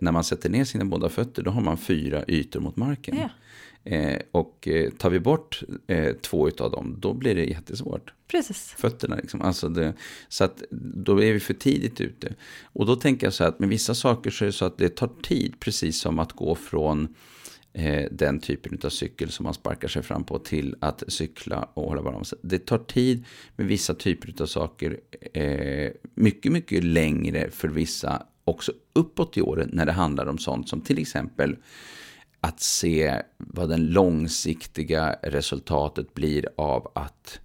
när 0.00 0.12
man 0.12 0.24
sätter 0.24 0.50
ner 0.50 0.64
sina 0.64 0.84
båda 0.84 1.08
fötter, 1.08 1.42
då 1.42 1.50
har 1.50 1.60
man 1.60 1.76
fyra 1.76 2.24
ytor 2.28 2.60
mot 2.60 2.76
marken. 2.76 3.16
Ja. 3.20 3.28
Eh, 3.84 4.18
och 4.30 4.68
eh, 4.68 4.90
tar 4.90 5.10
vi 5.10 5.20
bort 5.20 5.62
eh, 5.86 6.12
två 6.12 6.50
av 6.58 6.70
dem, 6.70 6.96
då 6.98 7.14
blir 7.14 7.34
det 7.34 7.44
jättesvårt 7.44 8.12
Precis. 8.28 8.74
fötterna. 8.78 9.16
Liksom. 9.16 9.42
Alltså 9.42 9.68
det, 9.68 9.94
så 10.28 10.44
att 10.44 10.62
då 10.94 11.22
är 11.22 11.32
vi 11.32 11.40
för 11.40 11.54
tidigt 11.54 12.00
ute. 12.00 12.34
Och 12.62 12.86
då 12.86 12.96
tänker 12.96 13.26
jag 13.26 13.34
så 13.34 13.44
här 13.44 13.48
att 13.48 13.58
med 13.58 13.68
vissa 13.68 13.94
saker 13.94 14.30
så 14.30 14.44
är 14.44 14.46
det 14.46 14.52
så 14.52 14.64
att 14.64 14.78
det 14.78 14.88
tar 14.88 15.10
tid, 15.22 15.60
precis 15.60 16.00
som 16.00 16.18
att 16.18 16.32
gå 16.32 16.54
från 16.54 17.14
eh, 17.72 18.08
den 18.10 18.40
typen 18.40 18.78
av 18.84 18.88
cykel 18.88 19.30
som 19.30 19.44
man 19.44 19.54
sparkar 19.54 19.88
sig 19.88 20.02
fram 20.02 20.24
på 20.24 20.38
till 20.38 20.76
att 20.80 21.02
cykla 21.08 21.68
och 21.74 21.88
hålla 21.88 22.02
varandra. 22.02 22.26
Det 22.42 22.58
tar 22.58 22.78
tid 22.78 23.24
med 23.56 23.66
vissa 23.66 23.94
typer 23.94 24.42
av 24.42 24.46
saker, 24.46 25.00
eh, 25.32 25.90
mycket, 26.14 26.52
mycket 26.52 26.84
längre 26.84 27.50
för 27.50 27.68
vissa, 27.68 28.22
också 28.44 28.72
uppåt 28.92 29.36
i 29.36 29.42
åren 29.42 29.70
när 29.72 29.86
det 29.86 29.92
handlar 29.92 30.26
om 30.26 30.38
sånt 30.38 30.68
som 30.68 30.80
till 30.80 30.98
exempel 30.98 31.56
att 32.44 32.60
se 32.60 33.22
vad 33.38 33.68
den 33.68 33.86
långsiktiga 33.86 35.16
resultatet 35.22 36.14
blir 36.14 36.48
av 36.56 36.92
att 36.94 37.40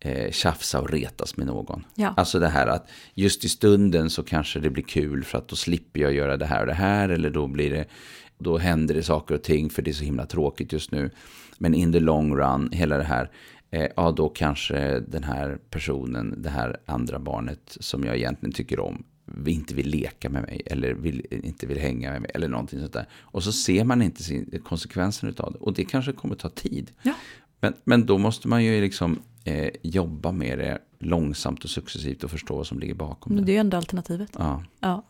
eh, 0.00 0.30
tjafsa 0.30 0.80
och 0.80 0.90
retas 0.90 1.36
med 1.36 1.46
någon. 1.46 1.84
Ja. 1.94 2.14
Alltså 2.16 2.38
det 2.38 2.48
här 2.48 2.66
att 2.66 2.90
just 3.14 3.44
i 3.44 3.48
stunden 3.48 4.10
så 4.10 4.22
kanske 4.22 4.60
det 4.60 4.70
blir 4.70 4.82
kul 4.82 5.24
för 5.24 5.38
att 5.38 5.48
då 5.48 5.56
slipper 5.56 6.00
jag 6.00 6.12
göra 6.12 6.36
det 6.36 6.46
här 6.46 6.60
och 6.60 6.66
det 6.66 6.74
här 6.74 7.08
eller 7.08 7.30
då 7.30 7.46
blir 7.46 7.70
det 7.70 7.84
då 8.38 8.58
händer 8.58 8.94
det 8.94 9.02
saker 9.02 9.34
och 9.34 9.42
ting 9.42 9.70
för 9.70 9.82
det 9.82 9.90
är 9.90 9.92
så 9.92 10.04
himla 10.04 10.26
tråkigt 10.26 10.72
just 10.72 10.90
nu. 10.90 11.10
Men 11.58 11.74
in 11.74 11.92
the 11.92 12.00
long 12.00 12.36
run, 12.36 12.68
hela 12.72 12.96
det 12.96 13.04
här, 13.04 13.30
eh, 13.70 13.88
ja 13.96 14.10
då 14.10 14.28
kanske 14.28 15.00
den 15.00 15.24
här 15.24 15.58
personen, 15.70 16.42
det 16.42 16.50
här 16.50 16.76
andra 16.86 17.18
barnet 17.18 17.76
som 17.80 18.04
jag 18.04 18.16
egentligen 18.16 18.52
tycker 18.52 18.80
om, 18.80 19.04
inte 19.46 19.74
vill 19.74 19.88
leka 19.88 20.28
med 20.30 20.42
mig 20.42 20.62
eller 20.66 20.94
vill, 20.94 21.26
inte 21.30 21.66
vill 21.66 21.78
hänga 21.78 22.10
med 22.12 22.20
mig 22.22 22.30
eller 22.34 22.48
någonting 22.48 22.80
sånt 22.80 22.92
där. 22.92 23.06
Och 23.20 23.42
så 23.44 23.52
ser 23.52 23.84
man 23.84 24.02
inte 24.02 24.22
sin, 24.22 24.62
konsekvensen 24.64 25.34
av 25.38 25.52
det. 25.52 25.58
Och 25.58 25.72
det 25.74 25.84
kanske 25.84 26.12
kommer 26.12 26.34
ta 26.34 26.48
tid. 26.48 26.90
Ja. 27.02 27.12
Men, 27.60 27.74
men 27.84 28.06
då 28.06 28.18
måste 28.18 28.48
man 28.48 28.64
ju 28.64 28.80
liksom 28.80 29.18
eh, 29.44 29.68
jobba 29.82 30.32
med 30.32 30.58
det 30.58 30.78
långsamt 30.98 31.64
och 31.64 31.70
successivt 31.70 32.24
och 32.24 32.30
förstå 32.30 32.56
vad 32.56 32.66
som 32.66 32.78
ligger 32.78 32.94
bakom 32.94 33.34
Men 33.34 33.42
det. 33.44 33.46
det 33.46 33.52
är 33.52 33.54
ju 33.54 33.60
ändå 33.60 33.76
alternativet. 33.76 34.30
Ja, 34.38 34.62
Ja. 34.80 35.02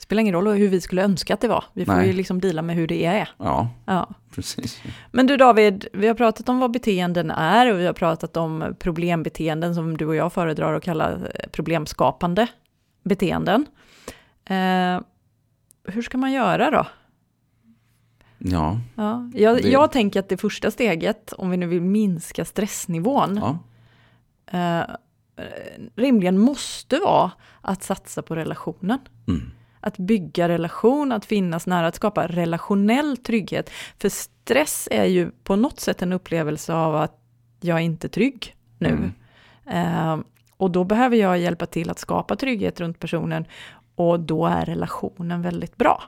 Spelar 0.00 0.20
ingen 0.20 0.34
roll 0.34 0.46
hur 0.48 0.68
vi 0.68 0.80
skulle 0.80 1.02
önska 1.04 1.34
att 1.34 1.40
det 1.40 1.48
var. 1.48 1.64
Vi 1.74 1.84
får 1.84 1.92
Nej. 1.92 2.06
ju 2.06 2.12
liksom 2.12 2.40
deala 2.40 2.62
med 2.62 2.76
hur 2.76 2.86
det 2.86 3.04
är. 3.04 3.28
ja, 3.38 3.70
Ja. 3.86 4.08
precis. 4.34 4.82
Men 5.12 5.26
du 5.26 5.36
David, 5.36 5.86
vi 5.92 6.06
har 6.06 6.14
pratat 6.14 6.48
om 6.48 6.58
vad 6.58 6.70
beteenden 6.70 7.30
är 7.30 7.72
och 7.72 7.78
vi 7.80 7.86
har 7.86 7.92
pratat 7.92 8.36
om 8.36 8.74
problembeteenden 8.78 9.74
som 9.74 9.96
du 9.96 10.06
och 10.06 10.14
jag 10.14 10.32
föredrar 10.32 10.74
att 10.74 10.82
kalla 10.82 11.12
eh, 11.12 11.18
problemskapande 11.52 12.46
beteenden. 13.08 13.66
Eh, 14.44 15.00
hur 15.84 16.02
ska 16.02 16.18
man 16.18 16.32
göra 16.32 16.70
då? 16.70 16.86
Ja, 18.38 18.80
Ja, 18.96 19.30
jag, 19.34 19.56
Det- 19.62 19.68
jag 19.68 19.92
tänker 19.92 20.20
att 20.20 20.28
det 20.28 20.36
första 20.36 20.70
steget, 20.70 21.32
om 21.32 21.50
vi 21.50 21.56
nu 21.56 21.66
vill 21.66 21.80
minska 21.82 22.44
stressnivån, 22.44 23.36
ja, 23.36 23.58
eh, 24.58 24.84
rimligen 25.94 26.38
måste 26.38 26.98
vara 26.98 27.30
att 27.60 27.82
satsa 27.82 28.22
på 28.22 28.34
relationen. 28.36 28.98
mm. 29.28 29.50
Att 29.80 29.96
bygga 29.98 30.48
relation, 30.48 31.12
att 31.12 31.24
finnas 31.24 31.66
nära, 31.66 31.86
att 31.86 31.94
skapa 31.94 32.26
relationell 32.26 33.16
trygghet. 33.16 33.70
För 33.98 34.08
stress 34.08 34.88
är 34.90 35.04
ju 35.04 35.30
på 35.30 35.56
något 35.56 35.80
sätt 35.80 36.02
en 36.02 36.12
upplevelse 36.12 36.74
av 36.74 36.96
att 36.96 37.20
jag 37.60 37.76
är 37.78 37.82
inte 37.82 38.08
trygg 38.08 38.56
nu. 38.78 38.88
Mm. 38.88 39.12
Eh, 39.66 40.24
och 40.58 40.70
då 40.70 40.84
behöver 40.84 41.16
jag 41.16 41.38
hjälpa 41.38 41.66
till 41.66 41.90
att 41.90 41.98
skapa 41.98 42.36
trygghet 42.36 42.80
runt 42.80 42.98
personen 42.98 43.44
och 43.94 44.20
då 44.20 44.46
är 44.46 44.64
relationen 44.64 45.42
väldigt 45.42 45.76
bra 45.76 46.02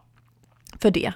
för 0.79 0.91
det. 0.91 1.13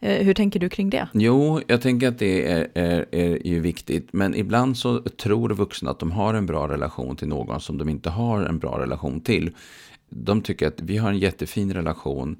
Eh, 0.00 0.24
hur 0.24 0.34
tänker 0.34 0.60
du 0.60 0.68
kring 0.68 0.90
det? 0.90 1.08
Jo, 1.12 1.60
jag 1.66 1.82
tänker 1.82 2.08
att 2.08 2.18
det 2.18 2.52
är, 2.52 2.68
är, 2.74 3.06
är 3.10 3.46
ju 3.46 3.60
viktigt. 3.60 4.08
Men 4.12 4.34
ibland 4.34 4.78
så 4.78 5.02
tror 5.02 5.50
vuxna 5.50 5.90
att 5.90 5.98
de 5.98 6.10
har 6.10 6.34
en 6.34 6.46
bra 6.46 6.68
relation 6.68 7.16
till 7.16 7.28
någon 7.28 7.60
som 7.60 7.78
de 7.78 7.88
inte 7.88 8.10
har 8.10 8.42
en 8.42 8.58
bra 8.58 8.78
relation 8.78 9.20
till. 9.20 9.50
De 10.08 10.42
tycker 10.42 10.68
att 10.68 10.80
vi 10.80 10.96
har 10.96 11.10
en 11.10 11.18
jättefin 11.18 11.74
relation. 11.74 12.36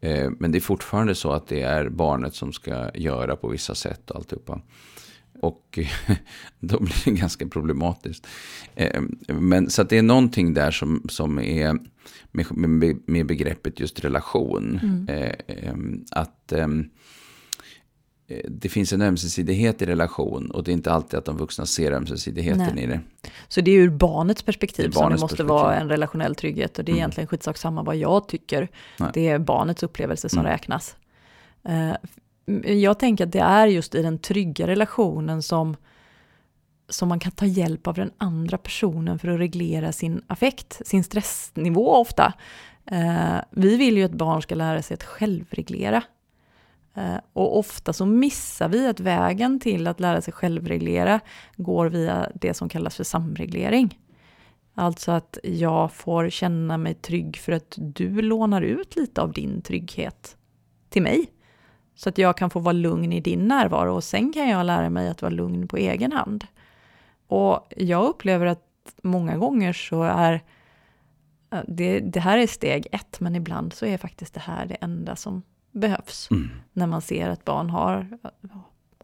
Eh, 0.00 0.30
men 0.38 0.52
det 0.52 0.58
är 0.58 0.60
fortfarande 0.60 1.14
så 1.14 1.32
att 1.32 1.48
det 1.48 1.62
är 1.62 1.88
barnet 1.88 2.34
som 2.34 2.52
ska 2.52 2.90
göra 2.94 3.36
på 3.36 3.48
vissa 3.48 3.74
sätt 3.74 4.10
och 4.10 4.16
alltihopa. 4.16 4.60
Och 5.42 5.78
då 6.60 6.80
blir 6.80 7.04
det 7.04 7.10
ganska 7.10 7.46
problematiskt. 7.48 8.26
Eh, 8.74 9.02
Men 9.26 9.70
så 9.70 9.82
att 9.82 9.88
det 9.88 9.98
är 9.98 10.02
någonting 10.02 10.54
där 10.54 10.70
som, 10.70 11.02
som 11.08 11.38
är 11.38 11.78
med, 12.30 12.46
med, 12.52 12.98
med 13.06 13.26
begreppet 13.26 13.80
just 13.80 14.00
relation. 14.04 14.80
Eh, 15.08 15.32
eh, 15.46 15.74
Att 16.10 16.52
ehm, 16.52 16.90
eh, 18.28 18.40
det 18.50 18.68
finns 18.68 18.92
en 18.92 19.02
ömsesidighet 19.02 19.82
i 19.82 19.86
relation 19.86 20.50
och 20.50 20.64
det 20.64 20.70
är 20.70 20.72
inte 20.72 20.92
alltid 20.92 21.18
att 21.18 21.24
de 21.24 21.36
vuxna 21.36 21.66
ser 21.66 21.92
ömsesidigheten 21.92 22.72
Nej. 22.74 22.84
i 22.84 22.86
det. 22.86 23.00
Så 23.48 23.60
det 23.60 23.70
är 23.70 23.78
ur 23.78 23.90
barnets 23.90 24.42
perspektiv 24.42 24.84
Det 24.84 24.88
är 24.88 24.92
som 24.92 25.00
det 25.00 25.04
barnets 25.04 25.20
måste 25.22 25.36
perspektiv. 25.36 25.48
vara 25.54 25.76
en 25.76 25.88
relationell 25.88 26.34
trygghet 26.34 26.78
och 26.78 26.84
det 26.84 26.90
är 26.90 26.94
Mm. 26.94 26.98
egentligen 26.98 27.26
skitsak 27.28 27.56
samma 27.56 27.82
vad 27.82 27.96
jag 27.96 28.28
tycker. 28.28 28.68
Nej. 28.98 29.10
Det 29.14 29.28
är 29.28 29.38
barnets 29.38 29.82
upplevelse 29.82 30.28
som 30.28 30.38
Mm. 30.40 30.52
räknas. 30.52 30.96
Mm, 32.46 32.80
jag 32.80 32.98
tänker 32.98 33.24
att 33.24 33.32
det 33.32 33.40
är 33.40 33.66
just 33.66 33.94
i 33.94 34.02
den 34.02 34.18
trygga 34.18 34.66
relationen 34.66 35.42
som, 35.42 35.76
som 36.88 37.08
man 37.08 37.18
kan 37.18 37.32
ta 37.32 37.46
hjälp 37.46 37.86
av 37.86 37.94
den 37.94 38.10
andra 38.18 38.58
personen 38.58 39.18
för 39.18 39.28
att 39.28 39.40
reglera 39.40 39.92
sin 39.92 40.22
affekt, 40.26 40.80
sin 40.84 41.04
stressnivå 41.04 41.94
ofta. 41.96 42.32
Eh, 42.86 43.36
vi 43.50 43.76
vill 43.76 43.96
ju 43.96 44.04
att 44.04 44.12
barn 44.12 44.42
ska 44.42 44.54
lära 44.54 44.82
sig 44.82 44.94
att 44.94 45.04
självreglera. 45.04 46.02
Eh, 46.94 47.16
och 47.32 47.58
ofta 47.58 47.92
så 47.92 48.06
missar 48.06 48.68
vi 48.68 48.86
att 48.86 49.00
vägen 49.00 49.60
till 49.60 49.86
att 49.86 50.00
lära 50.00 50.20
sig 50.20 50.32
självreglera 50.32 51.20
går 51.56 51.86
via 51.86 52.30
det 52.34 52.54
som 52.54 52.68
kallas 52.68 52.96
för 52.96 53.04
samreglering. 53.04 53.98
Alltså 54.74 55.12
att 55.12 55.38
jag 55.42 55.92
får 55.92 56.30
känna 56.30 56.78
mig 56.78 56.94
trygg 56.94 57.36
för 57.36 57.52
att 57.52 57.74
du 57.76 58.22
lånar 58.22 58.62
ut 58.62 58.96
lite 58.96 59.22
av 59.22 59.32
din 59.32 59.62
trygghet 59.62 60.36
till 60.88 61.02
mig. 61.02 61.26
Så 62.02 62.08
att 62.08 62.18
jag 62.18 62.36
kan 62.36 62.50
få 62.50 62.58
vara 62.60 62.72
lugn 62.72 63.12
i 63.12 63.20
din 63.20 63.48
närvaro 63.48 63.94
och 63.94 64.04
sen 64.04 64.32
kan 64.32 64.48
jag 64.48 64.66
lära 64.66 64.90
mig 64.90 65.08
att 65.08 65.22
vara 65.22 65.30
lugn 65.30 65.68
på 65.68 65.76
egen 65.76 66.12
hand. 66.12 66.46
Och 67.26 67.66
jag 67.76 68.04
upplever 68.04 68.46
att 68.46 68.64
många 69.02 69.36
gånger 69.36 69.72
så 69.72 70.02
är 70.02 70.40
eh, 71.52 71.60
det, 71.68 72.00
det 72.00 72.20
här 72.20 72.38
är 72.38 72.46
steg 72.46 72.86
ett, 72.92 73.20
men 73.20 73.36
ibland 73.36 73.72
så 73.72 73.86
är 73.86 73.98
faktiskt 73.98 74.34
det 74.34 74.40
här 74.40 74.66
det 74.66 74.74
enda 74.74 75.16
som 75.16 75.42
behövs 75.70 76.28
Mm. 76.30 76.50
när 76.72 76.86
man 76.86 77.02
ser 77.02 77.28
att 77.28 77.44
barn 77.44 77.70
har, 77.70 78.18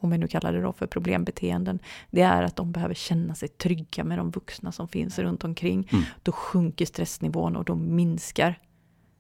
om 0.01 0.11
vi 0.11 0.19
nu 0.19 0.29
kallar 0.29 0.53
det 0.53 0.63
då 0.63 0.73
för 0.73 0.87
problembeteenden, 0.87 1.79
det 2.11 2.23
är 2.23 2.43
att 2.43 2.57
de 2.57 2.73
behöver 2.73 2.95
känna 2.95 3.35
sig 3.35 3.49
trygga 3.49 4.05
med 4.05 4.19
de 4.19 4.31
vuxna 4.31 4.73
som 4.73 4.89
finns 4.89 5.19
runt 5.19 5.45
omkring. 5.45 5.89
Mm. 5.93 6.05
Då 6.23 6.33
sjunker 6.33 6.87
stressnivån 6.87 7.57
och 7.57 7.65
då 7.65 7.75
minskar 7.75 8.59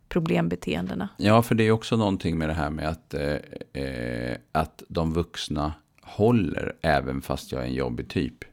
problembeteendena. 0.09 1.09
Ja, 1.17 1.43
för 1.43 1.55
det 1.55 1.65
är 1.65 1.71
också 1.71 1.97
någonting 1.97 2.39
med 2.39 2.49
det 2.49 2.55
här 2.55 2.71
med 2.71 2.89
att, 2.89 3.15
eh, 3.15 3.83
eh, 3.83 4.37
att 4.53 4.83
de 4.89 5.13
vuxna 5.13 5.73
håller 6.03 6.77
även 6.81 7.23
fast 7.23 7.53
jag 7.53 7.63
är 7.63 7.67
en 7.67 7.75
jobbig 7.75 8.09
typ. 8.09 8.45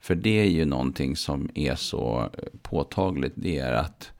För 0.00 0.14
det 0.14 0.40
är 0.40 0.50
ju 0.50 0.64
någonting 0.64 1.16
som 1.16 1.50
är 1.54 1.74
så 1.74 2.30
påtagligt. 2.62 3.32
Det 3.36 3.58
är 3.58 3.72
att 3.72 4.10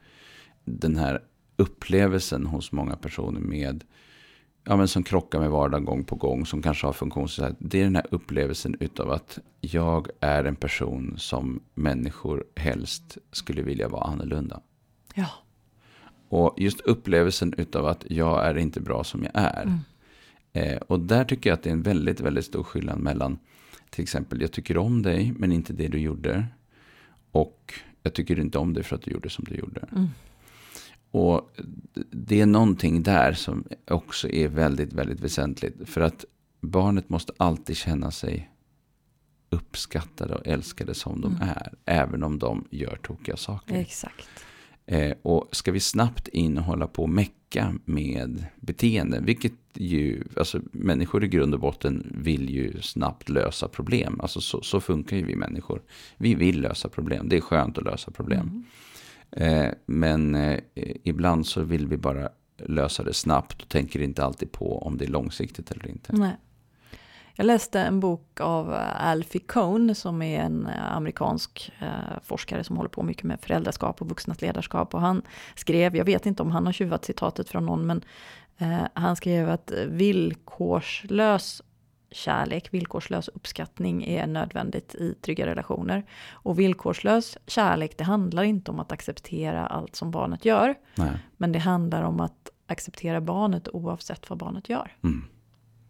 den 0.63 0.97
här 0.97 1.21
upplevelsen 1.57 2.45
hos 2.45 2.71
många 2.71 2.95
personer 2.95 3.39
med 3.39 3.83
ja, 4.63 4.75
men 4.75 4.87
som 4.87 5.03
krockar 5.03 5.39
med 5.39 5.49
vardagen 5.49 5.85
gång 5.85 6.03
på 6.03 6.15
gång, 6.15 6.45
som 6.45 6.61
kanske 6.61 6.87
har 6.87 6.93
funktionsnedsättning. 6.93 7.69
Det 7.69 7.79
är 7.79 7.83
den 7.83 7.95
här 7.95 8.07
upplevelsen 8.11 8.75
utav 8.79 9.11
att 9.11 9.39
jag 9.61 10.07
är 10.19 10.43
en 10.43 10.55
person 10.55 11.15
som 11.17 11.63
människor 11.73 12.43
helst 12.55 13.17
skulle 13.31 13.61
vilja 13.61 13.87
vara 13.87 14.03
annorlunda. 14.03 14.61
Ja. 15.13 15.29
Och 16.35 16.53
just 16.57 16.81
upplevelsen 16.81 17.53
utav 17.57 17.85
att 17.85 18.05
jag 18.09 18.45
är 18.45 18.57
inte 18.57 18.81
bra 18.81 19.03
som 19.03 19.23
jag 19.23 19.31
är. 19.33 19.61
Mm. 19.63 19.79
Eh, 20.53 20.77
och 20.77 20.99
där 20.99 21.23
tycker 21.23 21.49
jag 21.49 21.57
att 21.57 21.63
det 21.63 21.69
är 21.69 21.73
en 21.73 21.81
väldigt, 21.81 22.19
väldigt 22.19 22.45
stor 22.45 22.63
skillnad 22.63 22.99
mellan 22.99 23.39
till 23.89 24.03
exempel 24.03 24.41
jag 24.41 24.51
tycker 24.51 24.77
om 24.77 25.01
dig 25.01 25.33
men 25.37 25.51
inte 25.51 25.73
det 25.73 25.87
du 25.87 25.99
gjorde. 25.99 26.45
Och 27.31 27.73
jag 28.03 28.13
tycker 28.13 28.39
inte 28.39 28.57
om 28.57 28.73
dig 28.73 28.83
för 28.83 28.95
att 28.95 29.01
du 29.01 29.11
gjorde 29.11 29.29
som 29.29 29.45
du 29.47 29.55
gjorde. 29.55 29.87
Mm. 29.91 30.07
Och 31.11 31.55
det 32.11 32.41
är 32.41 32.45
någonting 32.45 33.03
där 33.03 33.33
som 33.33 33.63
också 33.87 34.29
är 34.29 34.47
väldigt, 34.47 34.93
väldigt 34.93 35.19
väsentligt. 35.19 35.89
För 35.89 36.01
att 36.01 36.25
barnet 36.61 37.09
måste 37.09 37.33
alltid 37.37 37.77
känna 37.77 38.11
sig 38.11 38.49
uppskattade 39.49 40.35
och 40.35 40.47
älskade 40.47 40.93
som 40.93 41.21
de 41.21 41.35
Mm. 41.35 41.49
är. 41.49 41.73
Även 41.85 42.23
om 42.23 42.39
de 42.39 42.67
gör 42.71 42.95
tokiga 42.95 43.37
saker. 43.37 43.75
Exakt. 43.75 44.44
Eh, 44.87 45.13
och 45.21 45.49
ska 45.51 45.71
vi 45.71 45.79
snabbt 45.79 46.27
in 46.27 46.57
och 46.57 46.63
hålla 46.63 46.87
på 46.87 47.03
och 47.03 47.09
mecka 47.09 47.73
med 47.85 48.45
beteenden, 48.55 49.25
vilket 49.25 49.53
ju, 49.73 50.23
alltså 50.37 50.59
människor 50.71 51.23
i 51.23 51.27
grund 51.27 51.53
och 51.53 51.59
botten 51.59 52.11
vill 52.15 52.49
ju 52.49 52.81
snabbt 52.81 53.29
lösa 53.29 53.67
problem. 53.67 54.19
Alltså 54.21 54.41
så, 54.41 54.61
så 54.61 54.81
funkar 54.81 55.17
ju 55.17 55.25
vi 55.25 55.35
människor. 55.35 55.81
Vi 56.17 56.35
vill 56.35 56.61
lösa 56.61 56.89
problem, 56.89 57.29
det 57.29 57.37
är 57.37 57.41
skönt 57.41 57.77
att 57.77 57.83
lösa 57.83 58.11
problem. 58.11 58.63
Mm. 59.31 59.65
Eh, 59.65 59.73
men 59.85 60.35
eh, 60.35 60.59
ibland 61.03 61.47
så 61.47 61.63
vill 61.63 61.87
vi 61.87 61.97
bara 61.97 62.29
lösa 62.57 63.03
det 63.03 63.13
snabbt 63.13 63.61
och 63.61 63.69
tänker 63.69 64.01
inte 64.01 64.25
alltid 64.25 64.51
på 64.51 64.79
om 64.79 64.97
det 64.97 65.05
är 65.05 65.09
långsiktigt 65.09 65.71
eller 65.71 65.87
inte. 65.87 66.13
Nej. 66.15 66.35
Jag 67.37 67.45
läste 67.45 67.79
en 67.79 67.99
bok 67.99 68.41
av 68.41 68.73
eh, 68.73 69.05
Alfie 69.07 69.41
Cohn 69.41 69.95
som 69.95 70.21
är 70.21 70.41
en 70.41 70.67
eh, 70.67 70.95
amerikansk 70.95 71.71
eh, 71.79 72.19
forskare 72.23 72.63
som 72.63 72.77
håller 72.77 72.89
på 72.89 73.03
mycket 73.03 73.23
med 73.23 73.39
föräldraskap 73.41 74.01
och 74.01 74.09
vuxnas 74.09 74.41
ledarskap. 74.41 74.93
Och 74.93 75.01
han 75.01 75.21
skrev, 75.55 75.95
jag 75.95 76.05
vet 76.05 76.25
inte 76.25 76.43
om 76.43 76.51
han 76.51 76.65
har 76.65 76.73
tjuvat 76.73 77.05
citatet 77.05 77.49
från 77.49 77.65
någon, 77.65 77.85
men 77.85 78.03
han 78.93 79.15
skrev 79.15 79.49
att 79.49 79.71
villkorslös 79.87 81.61
kärlek, 82.11 82.73
villkorslös 82.73 83.27
uppskattning 83.27 84.03
är 84.03 84.27
nödvändigt 84.27 84.95
i 84.95 85.13
trygga 85.13 85.45
relationer. 85.45 86.05
Och 86.31 86.59
villkorslös 86.59 87.37
kärlek, 87.47 87.97
det 87.97 88.03
handlar 88.03 88.43
inte 88.43 88.71
om 88.71 88.79
att 88.79 88.91
acceptera 88.91 89.67
allt 89.67 89.95
som 89.95 90.11
barnet 90.11 90.45
gör, 90.45 90.75
Nej. 90.95 91.11
men 91.37 91.51
det 91.51 91.59
handlar 91.59 92.03
om 92.03 92.19
att 92.19 92.49
acceptera 92.67 93.21
barnet 93.21 93.67
oavsett 93.73 94.29
vad 94.29 94.39
barnet 94.39 94.69
gör. 94.69 94.97
Mm. 95.03 95.25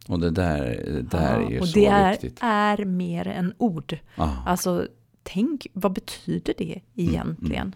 Och 0.08 0.20
det 0.20 0.30
där, 0.32 0.60
det 0.86 1.02
där 1.02 1.40
Ja, 1.42 1.46
är 1.48 1.52
ju 1.52 1.60
och 1.60 1.68
så 1.68 1.80
det 1.80 1.86
är, 1.86 2.12
viktigt. 2.12 2.40
är 2.42 2.86
mer 2.86 3.28
än 3.28 3.54
ord. 3.58 3.98
Ah. 4.16 4.30
Alltså, 4.46 4.88
tänk, 5.24 5.68
vad 5.74 5.94
betyder 5.94 6.54
det 6.58 6.82
Mm, 6.98 7.10
egentligen? 7.10 7.76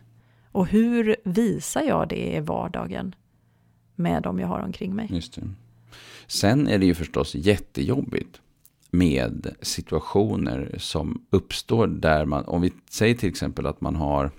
Och 0.51 0.67
hur 0.67 1.15
visar 1.23 1.81
jag 1.81 2.09
det 2.09 2.35
i 2.35 2.39
vardagen 2.39 3.15
med 3.95 4.23
dem 4.23 4.39
jag 4.39 4.47
har 4.47 4.59
omkring 4.59 4.95
mig? 4.95 5.07
Just 5.11 5.33
det. 5.35 5.41
Sen 6.27 6.67
är 6.67 6.77
det 6.79 6.85
ju 6.85 6.93
förstås 6.95 7.35
jättejobbigt 7.35 8.41
med 8.91 9.55
situationer 9.61 10.75
som 10.77 11.21
uppstår 11.29 11.87
där 11.87 12.25
man, 12.25 12.45
om 12.45 12.61
vi 12.61 12.71
säger 12.89 13.15
till 13.15 13.29
exempel 13.29 13.65
att 13.65 13.81
man 13.81 13.95
har 13.95 14.31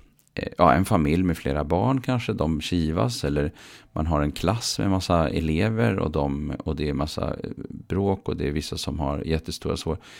ja, 0.59 0.73
en 0.73 0.85
familj 0.85 1.23
med 1.23 1.37
flera 1.37 1.65
barn 1.65 2.01
kanske, 2.01 2.33
de 2.33 2.61
kivas 2.61 3.25
eller 3.25 3.53
man 3.93 4.07
har 4.07 4.23
en 4.23 4.33
klass 4.33 4.79
med 4.79 4.91
massa 4.91 5.29
elever 5.29 5.99
och, 5.99 6.11
de, 6.11 6.53
och 6.65 6.77
det 6.77 6.89
är 6.89 6.95
massa 6.95 7.29
eh, 7.29 7.51
bråk 7.69 8.29
och 8.29 8.37
det 8.37 8.49
är 8.49 8.53
vissa 8.53 8.79
som 8.79 9.01
har 9.01 9.23
jättestora 9.23 9.77
svårigheter. 9.77 10.11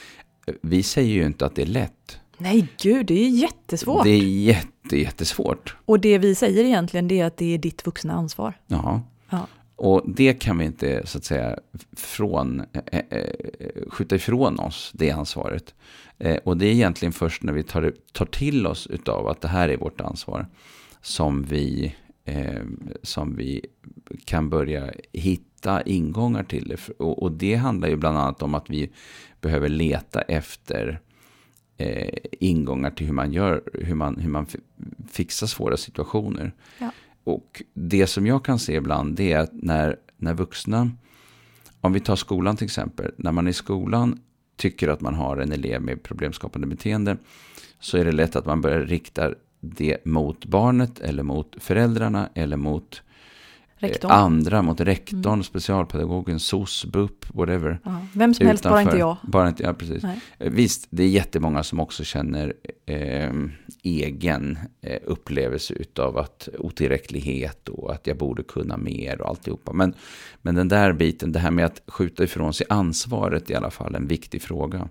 Vi 0.63 0.83
säger 0.83 1.15
ju 1.15 1.27
inte 1.27 1.47
att 1.47 1.55
det 1.55 1.63
är 1.63 1.67
lätt. 1.67 2.21
Nej, 2.39 2.69
gud, 2.83 3.07
det 3.07 3.25
är 3.27 3.29
jättesvårt. 3.29 4.05
Det 4.05 4.11
är 4.11 4.23
jätte, 4.23 4.99
jättesvårt. 4.99 5.77
Och 5.85 6.01
det 6.01 6.19
vi 6.19 6.35
säger 6.35 6.65
egentligen 6.65 7.09
det 7.09 7.21
är 7.21 7.27
att 7.27 7.37
det 7.37 7.55
är 7.55 7.59
ditt 7.59 7.87
vuxna 7.87 8.15
ansvar. 8.15 8.55
Ja. 8.67 9.03
Ja. 9.31 9.47
Och 9.77 10.03
det 10.07 10.33
kan 10.33 10.59
vi 10.59 10.65
inte 10.65 11.07
så 11.07 11.19
att 11.19 11.25
säga 11.25 11.59
från, 11.97 12.63
eh, 12.87 13.01
eh, 13.11 13.25
skjuta 13.89 14.17
ifrån 14.17 14.59
oss, 14.59 14.91
det 14.95 15.11
ansvaret. 15.11 15.75
Eh, 16.21 16.37
och 16.37 16.57
det 16.57 16.67
är 16.67 16.73
egentligen 16.73 17.13
först 17.13 17.43
när 17.43 17.53
vi 17.53 17.63
tar, 17.63 17.95
tar 18.13 18.27
till 18.27 18.67
oss 18.67 18.87
utav 18.87 19.29
att 19.29 19.41
det 19.41 19.49
här 19.49 19.69
är 19.69 19.77
vårt 19.77 20.01
ansvar 20.01 20.47
som 21.01 21.43
vi, 21.43 21.95
eh, 22.25 22.63
som 23.03 23.37
vi 23.37 23.67
kan 24.25 24.51
börja 24.51 24.93
hitta 25.13 25.83
ingångar 25.83 26.45
till 26.45 26.69
det. 26.69 26.89
Och, 26.99 27.23
och 27.23 27.33
det 27.33 27.55
handlar 27.55 27.89
ju 27.89 27.97
bland 27.97 28.19
annat 28.19 28.43
om 28.43 28.55
att 28.55 28.71
vi 28.71 28.91
behöver 29.41 29.69
leta 29.69 30.21
efter 30.21 31.01
eh, 31.77 32.19
ingångar 32.41 32.91
till 32.91 33.07
hur 33.07 33.15
man 33.15 33.33
gör, 33.33 33.63
hur 33.75 33.95
man, 33.95 34.17
hur 34.17 34.31
man 34.31 34.47
fi- 34.47 34.61
fixar 35.11 35.47
svåra 35.47 35.77
situationer. 35.77 36.53
Ja. 36.79 36.91
Och 37.25 37.63
det 37.75 38.07
som 38.07 38.27
jag 38.27 38.45
kan 38.45 38.59
se 38.59 38.75
ibland 38.75 39.17
det 39.17 39.33
är 39.33 39.39
att 39.39 39.53
när, 39.53 39.97
när 40.17 40.35
vuxna, 40.35 40.91
om 41.81 41.93
vi 41.93 42.01
tar 42.01 42.17
skolan 42.17 42.57
till 42.57 42.65
exempel, 42.65 43.13
när 43.17 43.33
man 43.33 43.49
i 43.49 43.53
skolan 43.53 44.21
tycker 44.61 44.89
att 44.89 45.01
man 45.01 45.15
har 45.15 45.37
en 45.37 45.53
elev 45.53 45.83
med 45.83 46.03
problemskapande 46.03 46.67
beteende 46.67 47.17
så 47.79 47.99
är 47.99 48.05
det 48.05 48.13
lätt 48.13 48.37
att 48.37 48.47
man 48.47 48.61
börjar 48.61 48.81
rikta 48.81 49.35
det 49.61 50.05
mot 50.05 50.45
barnet 50.45 51.01
eller 51.01 51.23
mot 51.23 51.57
föräldrarna 51.59 52.29
eller 52.35 52.57
mot 52.57 53.03
eh, 53.03 53.10
Rektorn. 53.81 54.11
andra, 54.11 54.63
mot 54.63 54.81
rektorn, 54.81 55.45
specialpedagogen, 55.45 56.41
SOS, 56.41 56.85
BUP, 56.85 57.27
whatever. 57.35 57.79
Ja. 57.85 58.07
Vem 58.13 58.35
som 58.35 58.47
helst, 58.47 58.63
bara 58.65 58.83
inte 58.83 58.97
jag. 58.97 59.17
Bara 59.23 59.49
inte, 59.49 59.63
ja, 59.63 59.75
precis. 59.75 60.03
Nej. 60.03 60.21
Eh, 60.39 60.53
Visst, 60.53 60.87
det 60.91 61.03
är 61.03 61.09
jättemånga 61.09 61.63
som 61.63 61.81
också 61.81 62.05
känner 62.05 62.55
eh, 62.87 63.33
egen 63.83 64.59
eh, 64.81 64.99
upplevelse 65.05 65.75
utav 65.75 66.19
att 66.19 66.49
otillräcklighet 66.59 67.69
och 67.69 67.93
att 67.93 68.07
jag 68.07 68.17
borde 68.17 68.43
kunna 68.43 68.77
mer 68.77 69.21
och 69.21 69.29
alltihopa. 69.29 69.73
Men, 69.73 69.95
men 70.43 70.55
den 70.55 70.69
där 70.69 70.93
biten, 70.93 71.33
det 71.33 71.39
här 71.39 71.51
med 71.51 71.67
att 71.67 71.83
skjuta 71.87 72.25
ifrån 72.25 72.55
sig 72.55 72.67
ansvaret 72.69 73.51
är 73.51 73.55
i 73.55 73.57
alla 73.57 73.71
fall 73.71 73.95
en 73.95 74.07
viktig 74.07 74.43
fråga. 74.43 74.89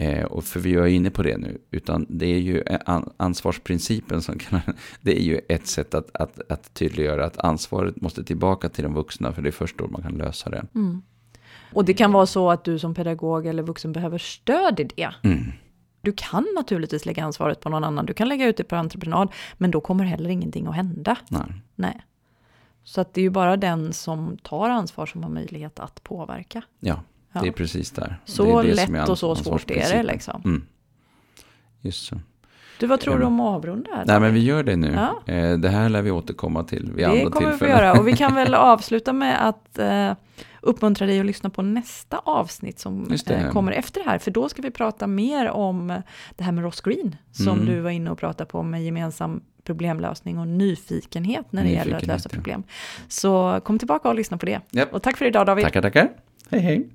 Eh, 0.00 0.24
och 0.24 0.44
för 0.44 0.60
vi 0.60 0.74
är 0.74 0.86
inne 0.86 1.10
på 1.10 1.22
det 1.22 1.36
nu, 1.36 1.58
utan 1.70 2.06
det 2.08 2.26
är 2.26 2.38
ju 2.38 2.64
an, 2.86 3.10
ansvarsprincipen 3.16 4.22
som 4.22 4.38
kan, 4.38 4.60
det 5.00 5.18
är 5.18 5.22
ju 5.22 5.40
ett 5.48 5.66
sätt 5.66 5.94
att, 5.94 6.16
att, 6.16 6.50
att 6.50 6.74
tydliggöra 6.74 7.24
att 7.24 7.38
ansvaret 7.38 8.00
måste 8.00 8.24
tillbaka 8.24 8.68
till 8.68 8.84
de 8.84 8.94
vuxna, 8.94 9.32
för 9.32 9.42
det 9.42 9.48
är 9.48 9.52
först 9.52 9.78
då 9.78 9.86
man 9.86 10.02
kan 10.02 10.14
lösa 10.14 10.50
det. 10.50 10.66
Mm. 10.74 11.02
Och 11.72 11.84
det 11.84 11.94
kan 11.94 12.12
vara 12.12 12.26
så 12.26 12.50
att 12.50 12.64
du 12.64 12.78
som 12.78 12.94
pedagog 12.94 13.46
eller 13.46 13.62
vuxen 13.62 13.92
behöver 13.92 14.18
stöd 14.18 14.80
i 14.80 14.84
det. 14.84 15.14
Mm. 15.22 15.52
Du 16.00 16.12
kan 16.12 16.46
naturligtvis 16.54 17.06
lägga 17.06 17.24
ansvaret 17.24 17.60
på 17.60 17.68
någon 17.68 17.84
annan, 17.84 18.06
du 18.06 18.14
kan 18.14 18.28
lägga 18.28 18.46
ut 18.46 18.56
det 18.56 18.64
på 18.64 18.76
entreprenad, 18.76 19.32
men 19.56 19.70
då 19.70 19.80
kommer 19.80 20.04
heller 20.04 20.30
ingenting 20.30 20.66
att 20.66 20.74
hända. 20.74 21.16
Nej. 21.28 21.42
Nej. 21.74 22.00
Så 22.84 23.00
att 23.00 23.14
det 23.14 23.20
är 23.20 23.22
ju 23.22 23.30
bara 23.30 23.56
den 23.56 23.92
som 23.92 24.38
tar 24.42 24.68
ansvar 24.68 25.06
som 25.06 25.22
har 25.22 25.30
möjlighet 25.30 25.78
att 25.78 26.02
påverka. 26.02 26.62
Ja, 26.80 27.02
Ja. 27.38 27.42
det 27.42 27.48
är 27.48 27.52
precis 27.52 27.90
där. 27.90 28.20
Så 28.24 28.62
det 28.62 28.68
det 28.68 28.74
lätt 28.88 29.08
och 29.08 29.18
så 29.18 29.34
svårt 29.34 29.70
är 29.70 29.96
det 29.96 30.02
liksom. 30.02 30.42
Mm. 30.44 30.62
Just 31.80 32.06
så. 32.06 32.20
Du, 32.80 32.86
vad 32.86 33.00
tror 33.00 33.18
du 33.18 33.24
om 33.24 33.40
att 33.40 33.56
avrunda? 33.56 33.90
här? 33.94 34.04
Nej, 34.06 34.20
men 34.20 34.34
vi 34.34 34.40
gör 34.44 34.62
det 34.62 34.76
nu. 34.76 34.92
Ja. 35.26 35.32
Eh, 35.34 35.58
Det 35.58 35.68
här 35.68 35.88
lär 35.88 36.02
vi 36.02 36.10
återkomma 36.10 36.64
till 36.64 36.92
vid 36.92 37.04
det 37.04 37.10
andra 37.10 37.30
kommer 37.30 37.46
vi 37.46 37.52
få 37.52 37.58
tillfällen. 37.58 37.84
göra. 37.84 38.00
Och 38.00 38.08
vi 38.08 38.16
kan 38.16 38.34
väl 38.34 38.54
avsluta 38.54 39.12
med 39.12 39.48
att 39.48 39.78
eh, 39.78 40.12
uppmuntra 40.60 41.06
dig 41.06 41.20
att 41.20 41.26
lyssna 41.26 41.50
på 41.50 41.62
nästa 41.62 42.18
avsnitt 42.18 42.78
som 42.78 43.08
det. 43.26 43.30
eh, 43.34 43.50
kommer 43.50 43.72
efter 43.72 44.04
det 44.04 44.10
här. 44.10 44.18
För 44.18 44.30
då 44.30 44.48
ska 44.48 44.62
vi 44.62 44.70
prata 44.70 45.06
mer 45.06 45.50
om 45.50 46.02
det 46.36 46.44
här 46.44 46.52
med 46.52 46.64
Ross 46.64 46.80
Green, 46.80 47.16
som 47.32 47.48
Mm. 47.48 47.66
du 47.66 47.80
var 47.80 47.90
inne 47.90 48.10
och 48.10 48.18
pratade 48.18 48.50
på 48.50 48.62
med 48.62 48.84
gemensam 48.84 49.40
problemlösning 49.64 50.38
och 50.38 50.48
nyfikenhet 50.48 51.52
när 51.52 51.62
det 51.62 51.68
gäller 51.68 51.80
att 51.80 51.86
Nyfikenhet, 51.86 52.08
lösa 52.16 52.28
ja. 52.32 52.34
problem. 52.36 52.62
Så 53.08 53.60
kom 53.64 53.78
tillbaka 53.78 54.08
och 54.08 54.14
lyssna 54.14 54.38
på 54.38 54.46
det. 54.46 54.60
Japp. 54.70 54.94
Och 54.94 55.02
tack 55.02 55.16
för 55.16 55.24
idag 55.24 55.46
David. 55.46 55.64
Tackar, 55.64 55.82
tackar. 55.82 56.08
Hej, 56.50 56.60
hej. 56.60 56.88